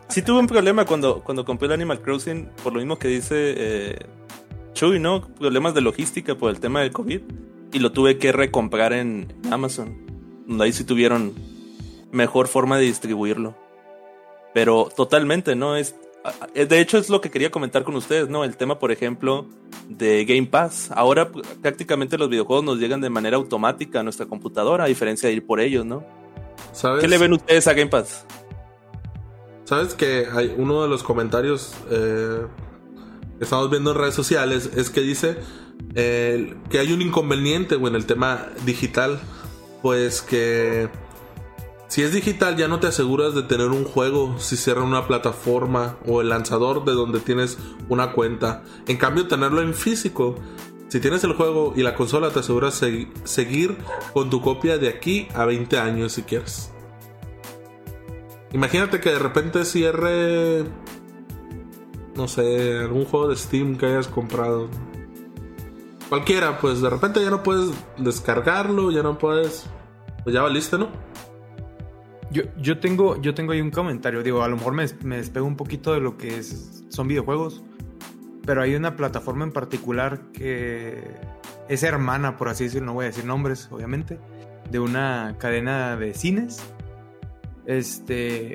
Sí 0.09 0.21
tuve 0.21 0.39
un 0.39 0.47
problema 0.47 0.85
cuando, 0.85 1.21
cuando 1.23 1.43
compré 1.45 1.67
el 1.67 1.73
Animal 1.73 2.01
Crossing, 2.01 2.49
por 2.63 2.73
lo 2.73 2.79
mismo 2.79 2.97
que 2.97 3.07
dice 3.09 3.53
eh, 3.57 3.99
Chuy, 4.73 4.99
¿no? 4.99 5.21
Problemas 5.27 5.73
de 5.73 5.81
logística 5.81 6.35
por 6.35 6.49
el 6.49 6.59
tema 6.59 6.81
del 6.81 6.91
COVID. 6.91 7.21
Y 7.73 7.79
lo 7.79 7.91
tuve 7.91 8.17
que 8.17 8.31
recomprar 8.31 8.93
en 8.93 9.33
Amazon. 9.51 9.97
Donde 10.47 10.63
ahí 10.63 10.71
sí 10.73 10.85
tuvieron 10.85 11.33
mejor 12.11 12.47
forma 12.47 12.77
de 12.77 12.85
distribuirlo. 12.85 13.55
Pero 14.53 14.89
totalmente, 14.95 15.55
¿no? 15.55 15.75
Es, 15.75 15.93
a- 16.23 16.47
de 16.63 16.79
hecho, 16.79 16.97
es 16.97 17.09
lo 17.09 17.19
que 17.19 17.29
quería 17.29 17.51
comentar 17.51 17.83
con 17.83 17.95
ustedes, 17.95 18.29
¿no? 18.29 18.45
El 18.45 18.55
tema, 18.55 18.79
por 18.79 18.93
ejemplo, 18.93 19.45
de 19.89 20.23
Game 20.23 20.47
Pass. 20.47 20.89
Ahora 20.95 21.29
pr- 21.31 21.43
prácticamente 21.61 22.17
los 22.17 22.29
videojuegos 22.29 22.63
nos 22.63 22.79
llegan 22.79 23.01
de 23.01 23.09
manera 23.09 23.35
automática 23.35 23.99
a 23.99 24.03
nuestra 24.03 24.25
computadora, 24.25 24.85
a 24.85 24.87
diferencia 24.87 25.27
de 25.27 25.35
ir 25.35 25.45
por 25.45 25.59
ellos, 25.59 25.85
¿no? 25.85 26.03
¿Sabes? 26.71 27.01
¿Qué 27.01 27.07
le 27.09 27.17
ven 27.17 27.33
ustedes 27.33 27.67
a 27.67 27.73
Game 27.73 27.89
Pass? 27.89 28.25
¿Sabes 29.67 29.95
que 29.95 30.27
hay 30.31 30.53
uno 30.57 30.81
de 30.81 30.87
los 30.87 31.03
comentarios 31.03 31.73
eh, 31.91 32.39
que 33.37 33.43
estamos 33.43 33.69
viendo 33.69 33.91
en 33.91 33.97
redes 33.97 34.15
sociales 34.15 34.69
es 34.77 34.89
que 34.89 35.01
dice 35.01 35.35
eh, 35.93 36.55
que 36.69 36.79
hay 36.79 36.93
un 36.93 37.01
inconveniente 37.01 37.75
güey, 37.75 37.91
en 37.91 37.97
el 37.97 38.05
tema 38.05 38.47
digital? 38.65 39.19
Pues 39.81 40.21
que 40.21 40.87
si 41.89 42.01
es 42.01 42.13
digital 42.13 42.55
ya 42.55 42.69
no 42.69 42.79
te 42.79 42.87
aseguras 42.87 43.35
de 43.35 43.43
tener 43.43 43.67
un 43.67 43.83
juego 43.83 44.39
si 44.39 44.55
cierran 44.55 44.85
una 44.85 45.05
plataforma 45.05 45.97
o 46.07 46.21
el 46.21 46.29
lanzador 46.29 46.85
de 46.85 46.93
donde 46.93 47.19
tienes 47.19 47.57
una 47.89 48.13
cuenta. 48.13 48.63
En 48.87 48.95
cambio 48.95 49.27
tenerlo 49.27 49.61
en 49.61 49.73
físico, 49.73 50.35
si 50.87 51.01
tienes 51.01 51.25
el 51.25 51.33
juego 51.33 51.73
y 51.75 51.83
la 51.83 51.93
consola 51.93 52.29
te 52.29 52.39
aseguras 52.39 52.81
segui- 52.81 53.09
seguir 53.25 53.75
con 54.13 54.29
tu 54.29 54.41
copia 54.41 54.77
de 54.77 54.87
aquí 54.87 55.27
a 55.35 55.43
20 55.43 55.77
años 55.77 56.13
si 56.13 56.21
quieres. 56.23 56.71
Imagínate 58.53 58.99
que 58.99 59.09
de 59.09 59.19
repente 59.19 59.65
cierre. 59.65 60.65
No 62.15 62.27
sé, 62.27 62.79
algún 62.79 63.05
juego 63.05 63.29
de 63.29 63.35
Steam 63.35 63.77
que 63.77 63.85
hayas 63.85 64.07
comprado. 64.07 64.69
Cualquiera, 66.09 66.57
pues 66.59 66.81
de 66.81 66.89
repente 66.89 67.21
ya 67.21 67.29
no 67.29 67.43
puedes 67.43 67.71
descargarlo, 67.97 68.91
ya 68.91 69.03
no 69.03 69.17
puedes. 69.17 69.67
Pues 70.23 70.33
ya 70.33 70.41
valiste, 70.41 70.77
¿no? 70.77 70.89
Yo, 72.31 72.43
yo, 72.57 72.79
tengo, 72.79 73.21
yo 73.21 73.33
tengo 73.33 73.53
ahí 73.53 73.61
un 73.61 73.71
comentario, 73.71 74.21
digo, 74.21 74.43
a 74.43 74.49
lo 74.49 74.57
mejor 74.57 74.73
me, 74.73 74.85
me 75.03 75.17
despego 75.17 75.45
un 75.45 75.55
poquito 75.55 75.93
de 75.93 76.01
lo 76.01 76.17
que 76.17 76.43
son 76.43 77.07
videojuegos, 77.07 77.63
pero 78.45 78.61
hay 78.61 78.75
una 78.75 78.97
plataforma 78.97 79.45
en 79.45 79.53
particular 79.53 80.31
que 80.33 81.15
es 81.69 81.83
hermana, 81.83 82.35
por 82.35 82.49
así 82.49 82.65
decirlo, 82.65 82.87
no 82.87 82.93
voy 82.95 83.05
a 83.05 83.07
decir 83.07 83.23
nombres, 83.23 83.69
obviamente, 83.71 84.19
de 84.69 84.79
una 84.79 85.35
cadena 85.39 85.95
de 85.95 86.13
cines, 86.13 86.61
este, 87.67 88.53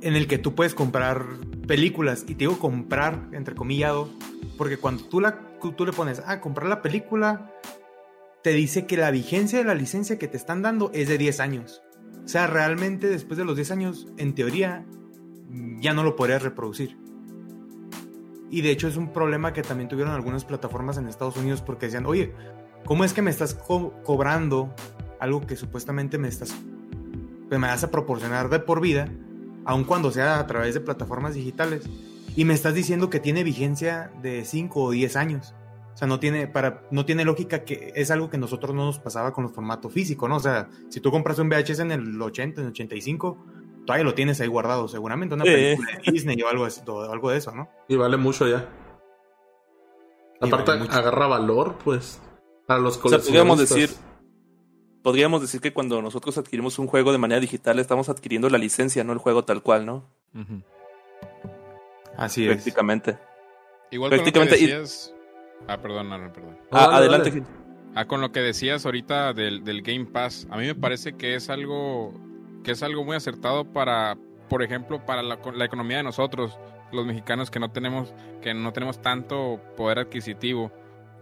en 0.00 0.14
el 0.14 0.28
que 0.28 0.38
tú 0.38 0.54
puedes 0.54 0.74
comprar 0.74 1.24
películas, 1.66 2.24
y 2.28 2.34
te 2.34 2.40
digo 2.40 2.58
comprar, 2.58 3.28
entrecomillado, 3.32 4.10
porque 4.56 4.76
cuando 4.76 5.04
tú, 5.04 5.20
la, 5.20 5.40
tú 5.76 5.84
le 5.84 5.92
pones, 5.92 6.22
ah, 6.26 6.40
comprar 6.40 6.68
la 6.68 6.82
película, 6.82 7.50
te 8.42 8.50
dice 8.50 8.86
que 8.86 8.98
la 8.98 9.10
vigencia 9.10 9.58
de 9.58 9.64
la 9.64 9.74
licencia 9.74 10.18
que 10.18 10.28
te 10.28 10.36
están 10.36 10.60
dando 10.60 10.90
es 10.92 11.08
de 11.08 11.16
10 11.16 11.40
años. 11.40 11.82
O 12.24 12.28
sea, 12.28 12.46
realmente 12.46 13.08
después 13.08 13.38
de 13.38 13.44
los 13.46 13.56
10 13.56 13.70
años, 13.70 14.06
en 14.18 14.34
teoría, 14.34 14.84
ya 15.80 15.94
no 15.94 16.04
lo 16.04 16.14
podrías 16.14 16.42
reproducir. 16.42 16.98
Y 18.50 18.60
de 18.60 18.70
hecho 18.70 18.86
es 18.86 18.96
un 18.96 19.12
problema 19.12 19.52
que 19.52 19.62
también 19.62 19.88
tuvieron 19.88 20.14
algunas 20.14 20.44
plataformas 20.44 20.98
en 20.98 21.08
Estados 21.08 21.36
Unidos 21.38 21.62
porque 21.62 21.86
decían, 21.86 22.06
oye, 22.06 22.34
¿cómo 22.84 23.04
es 23.04 23.14
que 23.14 23.22
me 23.22 23.30
estás 23.30 23.54
co 23.54 23.94
cobrando 24.02 24.74
algo 25.18 25.46
que 25.46 25.56
supuestamente 25.56 26.18
me 26.18 26.28
estás 26.28 26.54
me 27.58 27.68
vas 27.68 27.84
a 27.84 27.90
proporcionar 27.90 28.48
de 28.48 28.58
por 28.60 28.80
vida, 28.80 29.08
aun 29.64 29.84
cuando 29.84 30.10
sea 30.10 30.38
a 30.38 30.46
través 30.46 30.74
de 30.74 30.80
plataformas 30.80 31.34
digitales? 31.34 31.84
Y 32.36 32.44
me 32.44 32.54
estás 32.54 32.74
diciendo 32.74 33.10
que 33.10 33.20
tiene 33.20 33.44
vigencia 33.44 34.10
de 34.22 34.44
5 34.44 34.82
o 34.82 34.90
10 34.90 35.16
años. 35.16 35.54
O 35.94 35.96
sea, 35.96 36.08
no 36.08 36.18
tiene, 36.18 36.48
para, 36.48 36.82
no 36.90 37.04
tiene 37.06 37.24
lógica 37.24 37.64
que 37.64 37.92
es 37.94 38.10
algo 38.10 38.28
que 38.28 38.36
nosotros 38.38 38.74
no 38.74 38.84
nos 38.86 38.98
pasaba 38.98 39.32
con 39.32 39.44
los 39.44 39.52
formatos 39.52 39.92
físicos, 39.92 40.28
¿no? 40.28 40.36
O 40.36 40.40
sea, 40.40 40.68
si 40.88 41.00
tú 41.00 41.12
compras 41.12 41.38
un 41.38 41.48
VHS 41.48 41.78
en 41.80 41.92
el 41.92 42.20
80, 42.20 42.60
en 42.60 42.66
el 42.66 42.70
85, 42.72 43.38
todavía 43.86 44.02
lo 44.04 44.14
tienes 44.14 44.40
ahí 44.40 44.48
guardado, 44.48 44.88
seguramente 44.88 45.36
una 45.36 45.44
Sí. 45.44 45.50
película 45.52 45.88
de 46.04 46.12
Disney 46.12 46.42
o 46.42 46.48
algo, 46.48 46.66
o 46.88 47.00
algo 47.12 47.30
de 47.30 47.38
eso, 47.38 47.52
¿no? 47.54 47.68
Y 47.88 47.94
vale 47.94 48.16
mucho 48.16 48.48
ya. 48.48 48.68
Y 50.40 50.48
Aparte, 50.48 50.72
vale 50.72 50.82
mucho. 50.84 50.92
agarra 50.98 51.26
valor, 51.28 51.76
pues. 51.84 52.20
Para 52.66 52.80
los 52.80 52.96
O 52.98 53.08
sea, 53.08 53.18
podríamos 53.18 53.56
coleccionistas. 53.56 53.98
decir, 54.00 54.13
podríamos 55.04 55.40
decir 55.40 55.60
que 55.60 55.72
cuando 55.72 56.02
nosotros 56.02 56.36
adquirimos 56.38 56.80
un 56.80 56.88
juego 56.88 57.12
de 57.12 57.18
manera 57.18 57.40
digital 57.40 57.78
estamos 57.78 58.08
adquiriendo 58.08 58.48
la 58.50 58.58
licencia, 58.58 59.04
no 59.04 59.12
el 59.12 59.18
juego 59.20 59.44
tal 59.44 59.62
cual, 59.62 59.86
¿no? 59.86 60.04
Ujú. 60.34 60.62
Así 62.16 62.46
es. 62.46 62.54
Prácticamente. 62.54 63.18
Igual 63.90 64.10
con 64.10 64.18
lo 64.18 64.24
que 64.24 64.32
Prácticamente, 64.32 64.58
y- 64.58 64.66
decías... 64.66 65.14
Ah, 65.68 65.78
perdón, 65.80 66.12
Aaron, 66.12 66.32
perdón. 66.32 66.58
No, 66.70 66.78
Ah, 66.78 66.88
dale, 66.88 66.96
adelante. 66.96 67.42
Ah, 67.94 68.06
con 68.06 68.20
lo 68.20 68.32
que 68.32 68.40
decías 68.40 68.84
ahorita 68.84 69.32
del, 69.32 69.62
del 69.64 69.82
Game 69.82 70.06
Pass, 70.06 70.48
a 70.50 70.56
mí 70.56 70.66
me 70.66 70.74
parece 70.74 71.14
que 71.16 71.36
es 71.36 71.48
algo 71.48 72.12
que 72.64 72.72
es 72.72 72.82
algo 72.82 73.04
muy 73.04 73.14
acertado 73.16 73.64
para, 73.72 74.16
por 74.48 74.62
ejemplo, 74.62 75.04
para 75.04 75.22
la, 75.22 75.38
la 75.54 75.64
economía 75.66 75.98
de 75.98 76.02
nosotros, 76.02 76.58
los 76.92 77.04
mexicanos 77.06 77.50
que 77.50 77.60
no 77.60 77.70
tenemos 77.70 78.14
que 78.42 78.52
no 78.54 78.72
tenemos 78.72 79.00
tanto 79.00 79.60
poder 79.76 79.98
adquisitivo. 80.00 80.72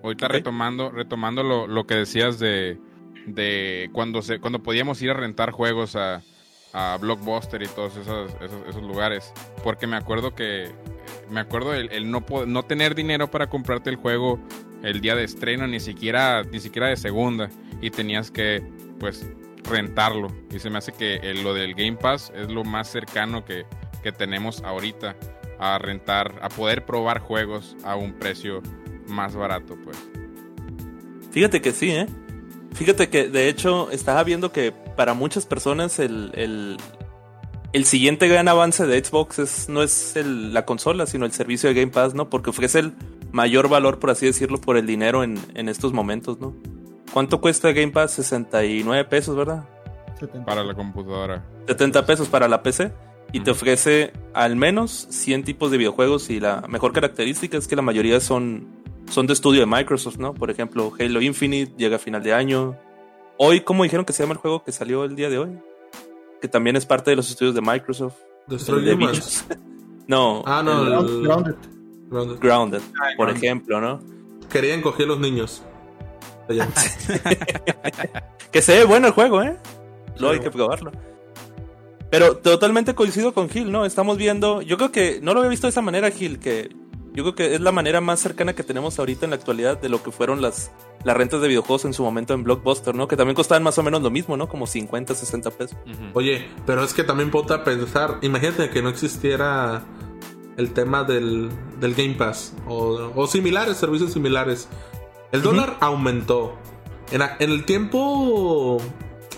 Ahorita 0.02 0.28
retomando 0.28 0.90
retomando 0.90 1.42
lo, 1.42 1.66
lo 1.66 1.84
que 1.86 1.94
decías 1.96 2.38
de, 2.38 2.78
de 3.26 3.90
cuando 3.92 4.22
se 4.22 4.40
cuando 4.40 4.62
podíamos 4.62 5.00
ir 5.02 5.10
a 5.10 5.14
rentar 5.14 5.50
juegos 5.50 5.96
a, 5.96 6.22
a 6.72 6.96
Blockbuster 7.00 7.62
y 7.62 7.66
todos 7.66 7.96
esos, 7.96 8.32
esos, 8.68 8.82
lugares, 8.82 9.32
porque 9.62 9.86
me 9.86 9.96
acuerdo 9.96 10.34
que 10.34 10.70
me 11.30 11.40
acuerdo 11.40 11.74
el, 11.74 11.90
el 11.92 12.10
no 12.10 12.24
no 12.46 12.62
tener 12.64 12.94
dinero 12.94 13.30
para 13.30 13.48
comprarte 13.48 13.90
el 13.90 13.96
juego 13.96 14.38
el 14.82 15.00
día 15.00 15.14
de 15.14 15.24
estreno, 15.24 15.66
ni 15.66 15.80
siquiera, 15.80 16.42
ni 16.42 16.60
siquiera 16.60 16.88
de 16.88 16.96
segunda. 16.96 17.48
Y 17.80 17.90
tenías 17.90 18.30
que, 18.30 18.62
pues, 18.98 19.24
rentarlo. 19.64 20.28
Y 20.50 20.58
se 20.58 20.70
me 20.70 20.78
hace 20.78 20.92
que 20.92 21.16
el- 21.16 21.42
lo 21.42 21.54
del 21.54 21.74
Game 21.74 21.96
Pass 21.96 22.32
es 22.34 22.50
lo 22.50 22.64
más 22.64 22.90
cercano 22.90 23.44
que, 23.44 23.64
que 24.02 24.12
tenemos 24.12 24.60
ahorita 24.62 25.16
a 25.58 25.78
rentar, 25.78 26.34
a 26.42 26.48
poder 26.48 26.84
probar 26.84 27.20
juegos 27.20 27.76
a 27.84 27.94
un 27.96 28.12
precio 28.14 28.60
más 29.06 29.36
barato, 29.36 29.76
pues. 29.84 29.96
Fíjate 31.30 31.60
que 31.62 31.72
sí, 31.72 31.90
¿eh? 31.90 32.06
Fíjate 32.74 33.08
que 33.08 33.28
de 33.28 33.48
hecho 33.48 33.90
estaba 33.90 34.24
viendo 34.24 34.52
que 34.52 34.72
para 34.96 35.14
muchas 35.14 35.46
personas 35.46 35.98
el, 35.98 36.30
el, 36.34 36.76
el 37.72 37.84
siguiente 37.84 38.28
gran 38.28 38.48
avance 38.48 38.86
de 38.86 39.02
Xbox 39.04 39.38
es, 39.38 39.68
no 39.68 39.82
es 39.82 40.16
el- 40.16 40.52
la 40.54 40.64
consola, 40.64 41.06
sino 41.06 41.26
el 41.26 41.32
servicio 41.32 41.68
de 41.68 41.74
Game 41.74 41.92
Pass, 41.92 42.14
¿no? 42.14 42.28
Porque 42.30 42.50
ofrece 42.50 42.78
el 42.80 42.92
mayor 43.30 43.68
valor, 43.68 43.98
por 43.98 44.10
así 44.10 44.26
decirlo, 44.26 44.58
por 44.60 44.76
el 44.76 44.86
dinero 44.86 45.22
en, 45.22 45.38
en 45.54 45.68
estos 45.68 45.92
momentos, 45.92 46.40
¿no? 46.40 46.54
¿Cuánto 47.12 47.40
cuesta 47.40 47.72
Game 47.72 47.92
Pass? 47.92 48.12
69 48.12 49.04
pesos, 49.04 49.36
¿verdad? 49.36 49.64
70. 50.18 50.46
Para 50.46 50.64
la 50.64 50.74
computadora. 50.74 51.44
70 51.66 52.06
pesos 52.06 52.28
para 52.28 52.48
la 52.48 52.62
PC. 52.62 52.92
Y 53.34 53.40
te 53.40 53.50
ofrece 53.50 54.12
al 54.34 54.56
menos 54.56 55.06
100 55.10 55.44
tipos 55.44 55.70
de 55.70 55.78
videojuegos 55.78 56.28
y 56.28 56.38
la 56.38 56.62
mejor 56.68 56.92
característica 56.92 57.56
es 57.56 57.66
que 57.66 57.76
la 57.76 57.80
mayoría 57.82 58.20
son, 58.20 58.66
son 59.10 59.26
de 59.26 59.32
estudio 59.32 59.60
de 59.60 59.66
Microsoft, 59.66 60.16
¿no? 60.18 60.34
Por 60.34 60.50
ejemplo, 60.50 60.92
Halo 60.98 61.20
Infinite 61.20 61.72
llega 61.76 61.96
a 61.96 61.98
final 61.98 62.22
de 62.22 62.32
año. 62.32 62.76
Hoy, 63.38 63.60
¿cómo 63.60 63.82
dijeron 63.84 64.04
que 64.04 64.12
se 64.12 64.22
llama 64.22 64.32
el 64.34 64.38
juego 64.38 64.62
que 64.64 64.72
salió 64.72 65.04
el 65.04 65.16
día 65.16 65.28
de 65.30 65.38
hoy? 65.38 65.58
Que 66.40 66.48
también 66.48 66.76
es 66.76 66.86
parte 66.86 67.10
de 67.10 67.16
los 67.16 67.30
estudios 67.30 67.54
de 67.54 67.60
Microsoft. 67.60 68.14
Destroy 68.46 68.84
de 68.84 68.94
Humans. 68.94 69.44
No, 70.08 70.42
Ah, 70.46 70.62
no, 70.64 70.82
el 70.82 70.92
el- 70.92 71.22
Grounded. 71.22 71.54
Grounded. 72.10 72.38
Grounded, 72.40 72.80
por 73.16 73.26
Grounded. 73.28 73.36
ejemplo, 73.36 73.80
¿no? 73.80 74.00
Querían 74.50 74.82
coger 74.82 75.06
los 75.06 75.18
niños. 75.20 75.62
Que 78.50 78.60
se 78.60 78.76
ve 78.78 78.84
bueno 78.84 79.06
el 79.06 79.12
juego, 79.14 79.42
¿eh? 79.42 79.56
Luego 80.18 80.34
hay 80.34 80.40
que 80.40 80.50
probarlo. 80.50 80.92
Pero 82.10 82.36
totalmente 82.36 82.94
coincido 82.94 83.32
con 83.32 83.48
Gil, 83.48 83.72
¿no? 83.72 83.86
Estamos 83.86 84.18
viendo, 84.18 84.60
yo 84.60 84.76
creo 84.76 84.92
que 84.92 85.20
no 85.22 85.32
lo 85.32 85.40
había 85.40 85.50
visto 85.50 85.66
de 85.66 85.70
esa 85.70 85.80
manera, 85.80 86.10
Gil, 86.10 86.38
que 86.38 86.68
yo 87.14 87.22
creo 87.24 87.34
que 87.34 87.54
es 87.54 87.60
la 87.60 87.72
manera 87.72 88.00
más 88.00 88.20
cercana 88.20 88.54
que 88.54 88.62
tenemos 88.62 88.98
ahorita 88.98 89.26
en 89.26 89.30
la 89.30 89.36
actualidad 89.36 89.78
de 89.80 89.88
lo 89.88 90.02
que 90.02 90.10
fueron 90.10 90.40
las, 90.40 90.70
las 91.04 91.16
rentas 91.16 91.40
de 91.42 91.48
videojuegos 91.48 91.84
en 91.84 91.92
su 91.92 92.02
momento 92.02 92.32
en 92.34 92.42
Blockbuster, 92.44 92.94
¿no? 92.94 93.06
Que 93.08 93.16
también 93.16 93.34
costaban 93.34 93.62
más 93.62 93.76
o 93.78 93.82
menos 93.82 94.02
lo 94.02 94.10
mismo, 94.10 94.36
¿no? 94.36 94.48
Como 94.48 94.66
50, 94.66 95.14
60 95.14 95.50
pesos. 95.50 95.76
Oye, 96.14 96.48
pero 96.66 96.82
es 96.84 96.94
que 96.94 97.04
también 97.04 97.30
ponte 97.30 97.52
a 97.54 97.64
pensar, 97.64 98.18
imagínate 98.22 98.70
que 98.70 98.82
no 98.82 98.88
existiera 98.88 99.84
el 100.56 100.72
tema 100.72 101.04
del, 101.04 101.50
del 101.80 101.94
Game 101.94 102.14
Pass 102.14 102.54
o, 102.68 103.10
o 103.14 103.26
similares, 103.26 103.76
servicios 103.76 104.12
similares. 104.12 104.68
El 105.32 105.42
dólar 105.42 105.76
aumentó. 105.80 106.54
En, 107.10 107.22
a- 107.22 107.36
en 107.40 107.50
el 107.50 107.64
tiempo, 107.64 108.78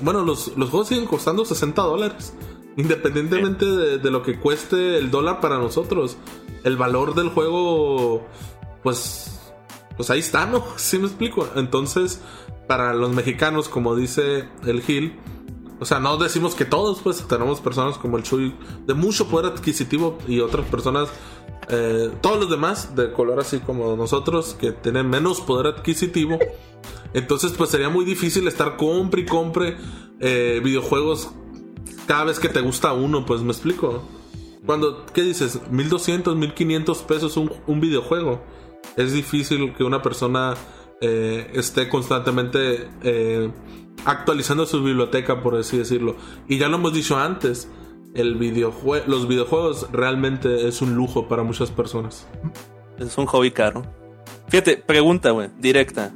bueno, 0.01 0.23
los, 0.25 0.57
los 0.57 0.71
juegos 0.71 0.89
siguen 0.89 1.07
costando 1.07 1.45
60 1.45 1.83
dólares. 1.83 2.35
Independientemente 2.77 3.65
de, 3.65 3.99
de 3.99 4.11
lo 4.11 4.23
que 4.23 4.39
cueste 4.39 4.99
el 4.99 5.11
dólar 5.11 5.41
para 5.41 5.59
nosotros. 5.59 6.17
El 6.65 6.77
valor 6.77 7.15
del 7.15 7.29
juego, 7.29 8.27
pues, 8.83 9.53
pues 9.97 10.11
ahí 10.11 10.21
está, 10.21 10.47
¿no? 10.47 10.65
¿Sí 10.77 10.99
me 10.99 11.07
explico? 11.07 11.49
Entonces, 11.55 12.21
para 12.67 12.95
los 12.95 13.11
mexicanos, 13.11 13.69
como 13.69 13.95
dice 13.95 14.49
el 14.67 14.83
Gil, 14.83 15.19
o 15.81 15.85
sea, 15.85 15.99
no 15.99 16.17
decimos 16.17 16.55
que 16.55 16.65
todos, 16.65 17.01
pues 17.03 17.27
tenemos 17.29 17.61
personas 17.61 17.99
como 17.99 18.17
el 18.17 18.23
Chuy 18.23 18.55
de 18.87 18.95
mucho 18.95 19.29
poder 19.29 19.53
adquisitivo 19.53 20.19
y 20.27 20.41
otras 20.41 20.67
personas, 20.67 21.09
eh, 21.69 22.11
todos 22.21 22.41
los 22.41 22.51
demás 22.51 22.95
de 22.97 23.13
color 23.13 23.41
así 23.41 23.59
como 23.59 23.97
nosotros, 23.97 24.57
que 24.59 24.73
tienen 24.73 25.09
menos 25.11 25.41
poder 25.41 25.67
adquisitivo. 25.75 26.39
Entonces, 27.13 27.53
pues 27.53 27.71
sería 27.71 27.89
muy 27.89 28.05
difícil 28.05 28.49
estar 28.49 28.77
compre 28.77 29.23
y 29.23 29.27
compre 29.27 29.77
eh, 30.21 30.61
videojuegos 30.63 31.31
cada 32.07 32.25
vez 32.25 32.39
que 32.39 32.49
te 32.49 32.61
gusta 32.61 32.93
uno, 32.93 33.25
pues 33.27 33.43
me 33.43 33.53
explico. 33.53 34.03
Cuando, 34.67 35.05
¿qué 35.07 35.23
dices? 35.23 35.61
1200, 35.71 36.37
1500 36.37 37.03
pesos 37.03 37.37
un, 37.37 37.53
un 37.67 37.81
videojuego. 37.81 38.43
Es 38.97 39.13
difícil 39.13 39.75
que 39.75 39.85
una 39.85 40.03
persona 40.03 40.55
eh, 41.01 41.51
esté 41.55 41.89
constantemente 41.89 42.89
eh, 43.03 43.51
actualizando 44.05 44.67
su 44.67 44.83
biblioteca, 44.83 45.43
por 45.43 45.57
así 45.57 45.77
decirlo. 45.79 46.17
Y 46.49 46.59
ya 46.59 46.69
lo 46.69 46.77
hemos 46.77 46.95
dicho 46.95 47.17
antes, 47.17 47.69
el 48.15 48.37
videojue 48.37 49.03
los 49.07 49.27
videojuegos 49.29 49.89
realmente 49.93 50.69
es 50.69 50.81
un 50.81 50.95
lujo 50.95 51.29
para 51.29 51.43
muchas 51.43 51.71
personas. 51.71 52.27
Es 52.99 53.19
un 53.19 53.27
hobby 53.27 53.51
caro. 53.51 53.83
Fíjate, 54.49 54.77
pregunta, 54.77 55.31
güey, 55.31 55.51
directa. 55.59 56.13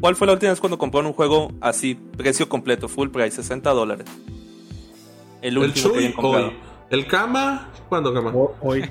¿Cuál 0.00 0.14
fue 0.14 0.26
la 0.26 0.34
última 0.34 0.50
vez 0.52 0.60
cuando 0.60 0.78
compraron 0.78 1.06
un 1.06 1.12
juego 1.12 1.50
así, 1.60 1.96
precio 2.16 2.48
completo, 2.48 2.88
full 2.88 3.08
price, 3.08 3.36
60 3.36 3.70
dólares? 3.70 4.06
El 5.42 5.56
El 5.56 5.58
último 5.58 5.92
que 5.92 5.98
hayan 5.98 6.12
comprado. 6.12 6.48
hoy. 6.48 6.67
El 6.90 7.06
Kama, 7.06 7.68
¿cuándo 7.88 8.12
Kama? 8.14 8.32
Hoy 8.60 8.82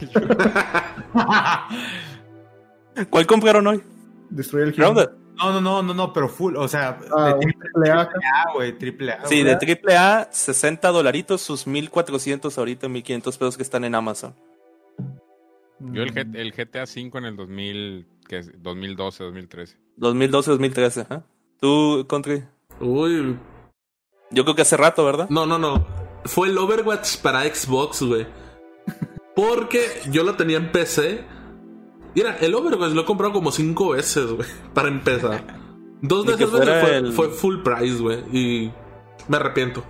¿Cuál 3.10 3.28
compraron 3.28 3.68
hoy? 3.68 3.82
destruye 4.30 4.66
el 4.66 4.74
Grounded. 4.74 5.10
No, 5.38 5.52
no, 5.54 5.62
no, 5.62 5.84
no, 5.84 5.94
no, 5.94 6.14
pero 6.14 6.28
full, 6.30 6.56
o 6.56 6.68
sea, 6.68 7.00
Ah, 7.16 7.28
de 7.28 7.34
triple 7.40 7.70
triple 7.72 7.92
A. 7.92 8.10
Güey, 8.56 8.78
triple 8.78 9.12
A. 9.14 9.26
Sí, 9.26 9.44
de 9.44 9.56
triple 9.56 9.96
A, 9.96 10.28
60 10.32 10.88
dolaritos, 10.90 11.42
sus 11.42 11.68
1400 11.68 12.58
ahorita, 12.58 12.90
1500 12.90 13.38
pesos 13.38 13.56
que 13.58 13.64
están 13.64 13.84
en 13.84 13.94
Amazon. 13.96 14.36
Yo 15.80 16.02
el, 16.02 16.12
G- 16.14 16.36
el 16.36 16.52
GTA 16.54 16.84
V 16.86 17.12
en 17.20 17.26
el 17.26 17.36
2000, 17.36 18.08
que 18.28 18.40
es 18.40 18.52
2012, 18.64 19.24
2013. 19.26 19.78
2012, 19.98 20.52
2013, 20.52 21.06
¿ah? 21.10 21.22
¿Tú, 21.62 22.06
Country? 22.10 22.44
Uy, 22.80 23.38
Yo 24.32 24.44
creo 24.44 24.56
que 24.56 24.64
hace 24.64 24.76
rato, 24.76 25.06
¿verdad? 25.06 25.28
No, 25.30 25.46
no, 25.46 25.60
no. 25.60 25.86
Fue 26.26 26.50
el 26.50 26.58
Overwatch 26.58 27.18
para 27.18 27.44
Xbox, 27.44 28.02
güey. 28.04 28.28
Porque 29.36 29.86
yo 30.12 30.24
lo 30.24 30.36
tenía 30.36 30.58
en 30.58 30.72
PC. 30.72 31.24
Mira, 32.16 32.38
el 32.42 32.56
Overwatch 32.56 32.92
lo 32.94 33.02
he 33.02 33.06
comprado 33.06 33.34
como 33.34 33.52
cinco 33.52 33.90
veces, 33.90 34.26
güey. 34.32 34.48
Para 34.74 34.88
empezar. 34.90 35.60
Dos 36.02 36.26
de 36.26 36.36
que 36.36 36.44
esas 36.46 36.60
veces 36.60 36.82
fue, 36.82 36.98
el- 36.98 37.14
fue 37.14 37.30
full 37.30 37.62
price, 37.62 37.98
güey. 38.02 38.20
Y 38.32 38.72
me 39.28 39.38
arrepiento. 39.38 39.84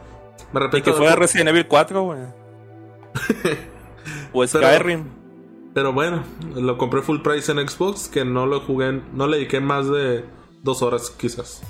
Me 0.53 0.59
Y 0.59 0.63
arrepiento. 0.63 0.85
que 0.85 0.91
de- 0.91 0.97
fuera 0.97 1.15
Resident 1.15 1.49
Evil 1.49 1.67
4, 1.67 2.01
güey. 2.03 2.19
o 4.33 4.45
Pero- 4.45 4.47
Skyrim. 4.47 5.05
Pero 5.73 5.93
bueno, 5.93 6.23
lo 6.55 6.77
compré 6.77 7.01
full 7.03 7.19
price 7.21 7.51
en 7.51 7.67
Xbox. 7.67 8.07
Que 8.07 8.25
no 8.25 8.45
lo 8.47 8.61
jugué. 8.61 9.01
No 9.13 9.27
le 9.27 9.37
dediqué 9.37 9.59
más 9.59 9.87
de 9.89 10.25
dos 10.63 10.81
horas, 10.81 11.11
quizás. 11.11 11.61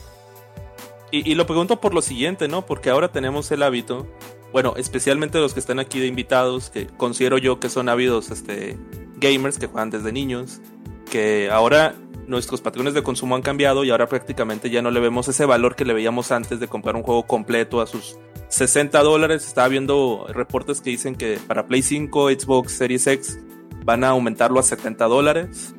Y, 1.12 1.30
y 1.30 1.36
lo 1.36 1.46
pregunto 1.46 1.80
por 1.82 1.94
lo 1.94 2.02
siguiente, 2.02 2.48
¿no? 2.48 2.66
Porque 2.66 2.90
ahora 2.90 3.12
tenemos 3.12 3.52
el 3.52 3.64
hábito, 3.64 4.08
bueno, 4.52 4.74
especialmente 4.78 5.40
los 5.40 5.54
que 5.54 5.60
están 5.60 5.80
aquí 5.80 6.00
de 6.00 6.08
invitados, 6.08 6.70
que 6.70 6.88
considero 6.88 7.38
yo 7.38 7.60
que 7.60 7.70
son 7.70 7.90
ávidos 7.90 8.32
este, 8.32 8.78
gamers 9.18 9.58
que 9.58 9.68
juegan 9.68 9.90
desde 9.90 10.12
niños, 10.12 10.62
que 11.10 11.50
ahora 11.52 11.96
nuestros 12.28 12.62
patrones 12.62 12.94
de 12.94 13.04
consumo 13.04 13.36
han 13.36 13.42
cambiado 13.42 13.84
y 13.84 13.90
ahora 13.90 14.08
prácticamente 14.08 14.70
ya 14.70 14.82
no 14.82 14.92
le 14.92 15.00
vemos 15.00 15.28
ese 15.28 15.46
valor 15.46 15.76
que 15.76 15.86
le 15.86 15.94
veíamos 15.94 16.32
antes 16.32 16.60
de 16.60 16.68
comprar 16.68 16.96
un 16.96 17.04
juego 17.04 17.26
completo 17.26 17.82
a 17.82 17.88
sus 17.88 18.18
60 18.50 19.02
dólares. 19.02 19.46
Estaba 19.48 19.68
viendo 19.70 20.26
reportes 20.30 20.82
que 20.82 20.90
dicen 20.90 21.16
que 21.16 21.40
para 21.48 21.68
Play 21.68 21.82
5, 21.82 22.30
Xbox 22.32 22.74
Series 22.74 23.08
X 23.08 23.40
van 23.86 24.04
a 24.04 24.10
aumentarlo 24.10 24.60
a 24.60 24.64
70 24.64 25.06
dólares. 25.06 25.74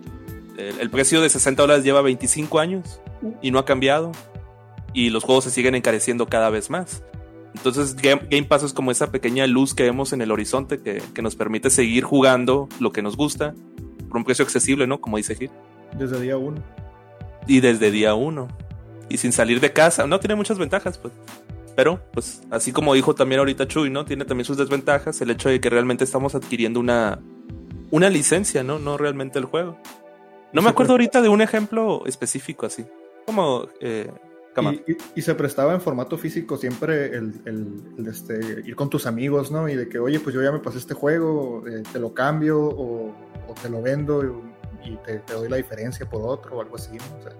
El, 0.56 0.80
el 0.80 0.90
precio 0.90 1.20
de 1.20 1.28
60 1.28 1.62
dólares 1.62 1.84
lleva 1.84 2.00
25 2.00 2.58
años 2.58 3.00
y 3.42 3.50
no 3.50 3.58
ha 3.58 3.64
cambiado 3.64 4.12
y 4.92 5.10
los 5.10 5.24
juegos 5.24 5.44
se 5.44 5.50
siguen 5.50 5.74
encareciendo 5.74 6.26
cada 6.26 6.50
vez 6.50 6.70
más. 6.70 7.02
Entonces 7.54 7.96
Game, 7.96 8.22
Game 8.30 8.44
Pass 8.44 8.62
es 8.62 8.72
como 8.72 8.90
esa 8.90 9.10
pequeña 9.10 9.46
luz 9.46 9.74
que 9.74 9.82
vemos 9.82 10.12
en 10.12 10.20
el 10.20 10.30
horizonte 10.30 10.78
que, 10.80 11.02
que 11.14 11.22
nos 11.22 11.34
permite 11.34 11.70
seguir 11.70 12.04
jugando 12.04 12.68
lo 12.78 12.92
que 12.92 13.02
nos 13.02 13.16
gusta 13.16 13.54
por 14.08 14.16
un 14.16 14.24
precio 14.24 14.44
accesible, 14.44 14.86
¿no? 14.86 15.00
Como 15.00 15.16
dice 15.16 15.34
Gil. 15.34 15.50
desde 15.96 16.20
día 16.20 16.36
uno. 16.36 16.62
Y 17.46 17.60
desde 17.60 17.90
día 17.90 18.14
uno. 18.14 18.48
Y 19.08 19.18
sin 19.18 19.32
salir 19.32 19.60
de 19.60 19.72
casa. 19.72 20.06
No 20.06 20.20
tiene 20.20 20.34
muchas 20.34 20.58
ventajas, 20.58 20.98
pues. 20.98 21.14
Pero, 21.76 22.00
pues, 22.12 22.42
así 22.50 22.72
como 22.72 22.94
dijo 22.94 23.14
también 23.14 23.38
ahorita 23.38 23.68
Chuy, 23.68 23.88
¿no? 23.88 24.04
Tiene 24.04 24.24
también 24.24 24.44
sus 24.44 24.56
desventajas. 24.56 25.20
El 25.20 25.30
hecho 25.30 25.48
de 25.48 25.60
que 25.60 25.70
realmente 25.70 26.04
estamos 26.04 26.34
adquiriendo 26.34 26.80
una, 26.80 27.20
una 27.90 28.10
licencia, 28.10 28.64
¿no? 28.64 28.78
No 28.78 28.98
realmente 28.98 29.38
el 29.38 29.44
juego. 29.44 29.78
No 30.52 30.62
me 30.62 30.70
acuerdo 30.70 30.92
ahorita 30.92 31.22
de 31.22 31.28
un 31.28 31.40
ejemplo 31.40 32.04
específico 32.06 32.66
así. 32.66 32.84
Como, 33.26 33.68
eh. 33.80 34.10
Y, 34.62 34.92
y- 34.92 34.96
y 35.16 35.22
se 35.22 35.34
prestaba 35.34 35.74
en 35.74 35.80
formato 35.80 36.16
físico 36.18 36.56
siempre 36.56 37.06
el, 37.16 37.40
el- 37.44 37.82
el 37.98 38.06
este, 38.06 38.62
ir 38.64 38.74
con 38.76 38.90
tus 38.90 39.06
amigos, 39.06 39.50
¿no? 39.50 39.68
Y 39.68 39.74
de 39.76 39.88
que, 39.88 39.98
oye, 39.98 40.20
pues 40.20 40.34
yo 40.34 40.42
ya 40.42 40.52
me 40.52 40.58
pasé 40.58 40.78
este 40.78 40.94
juego, 40.94 41.64
eh, 41.66 41.82
te 41.92 41.98
lo 41.98 42.12
cambio 42.14 42.60
o, 42.60 43.14
o 43.48 43.54
te 43.60 43.68
lo 43.70 43.80
vendo 43.82 44.24
y, 44.84 44.90
y 44.90 44.96
te, 45.04 45.18
te 45.20 45.32
doy 45.34 45.48
la 45.48 45.56
diferencia 45.56 46.08
por 46.08 46.22
otro 46.24 46.56
o 46.56 46.60
algo 46.62 46.76
así, 46.76 46.96
¿no? 46.96 47.18
O 47.18 47.22
sea, 47.22 47.32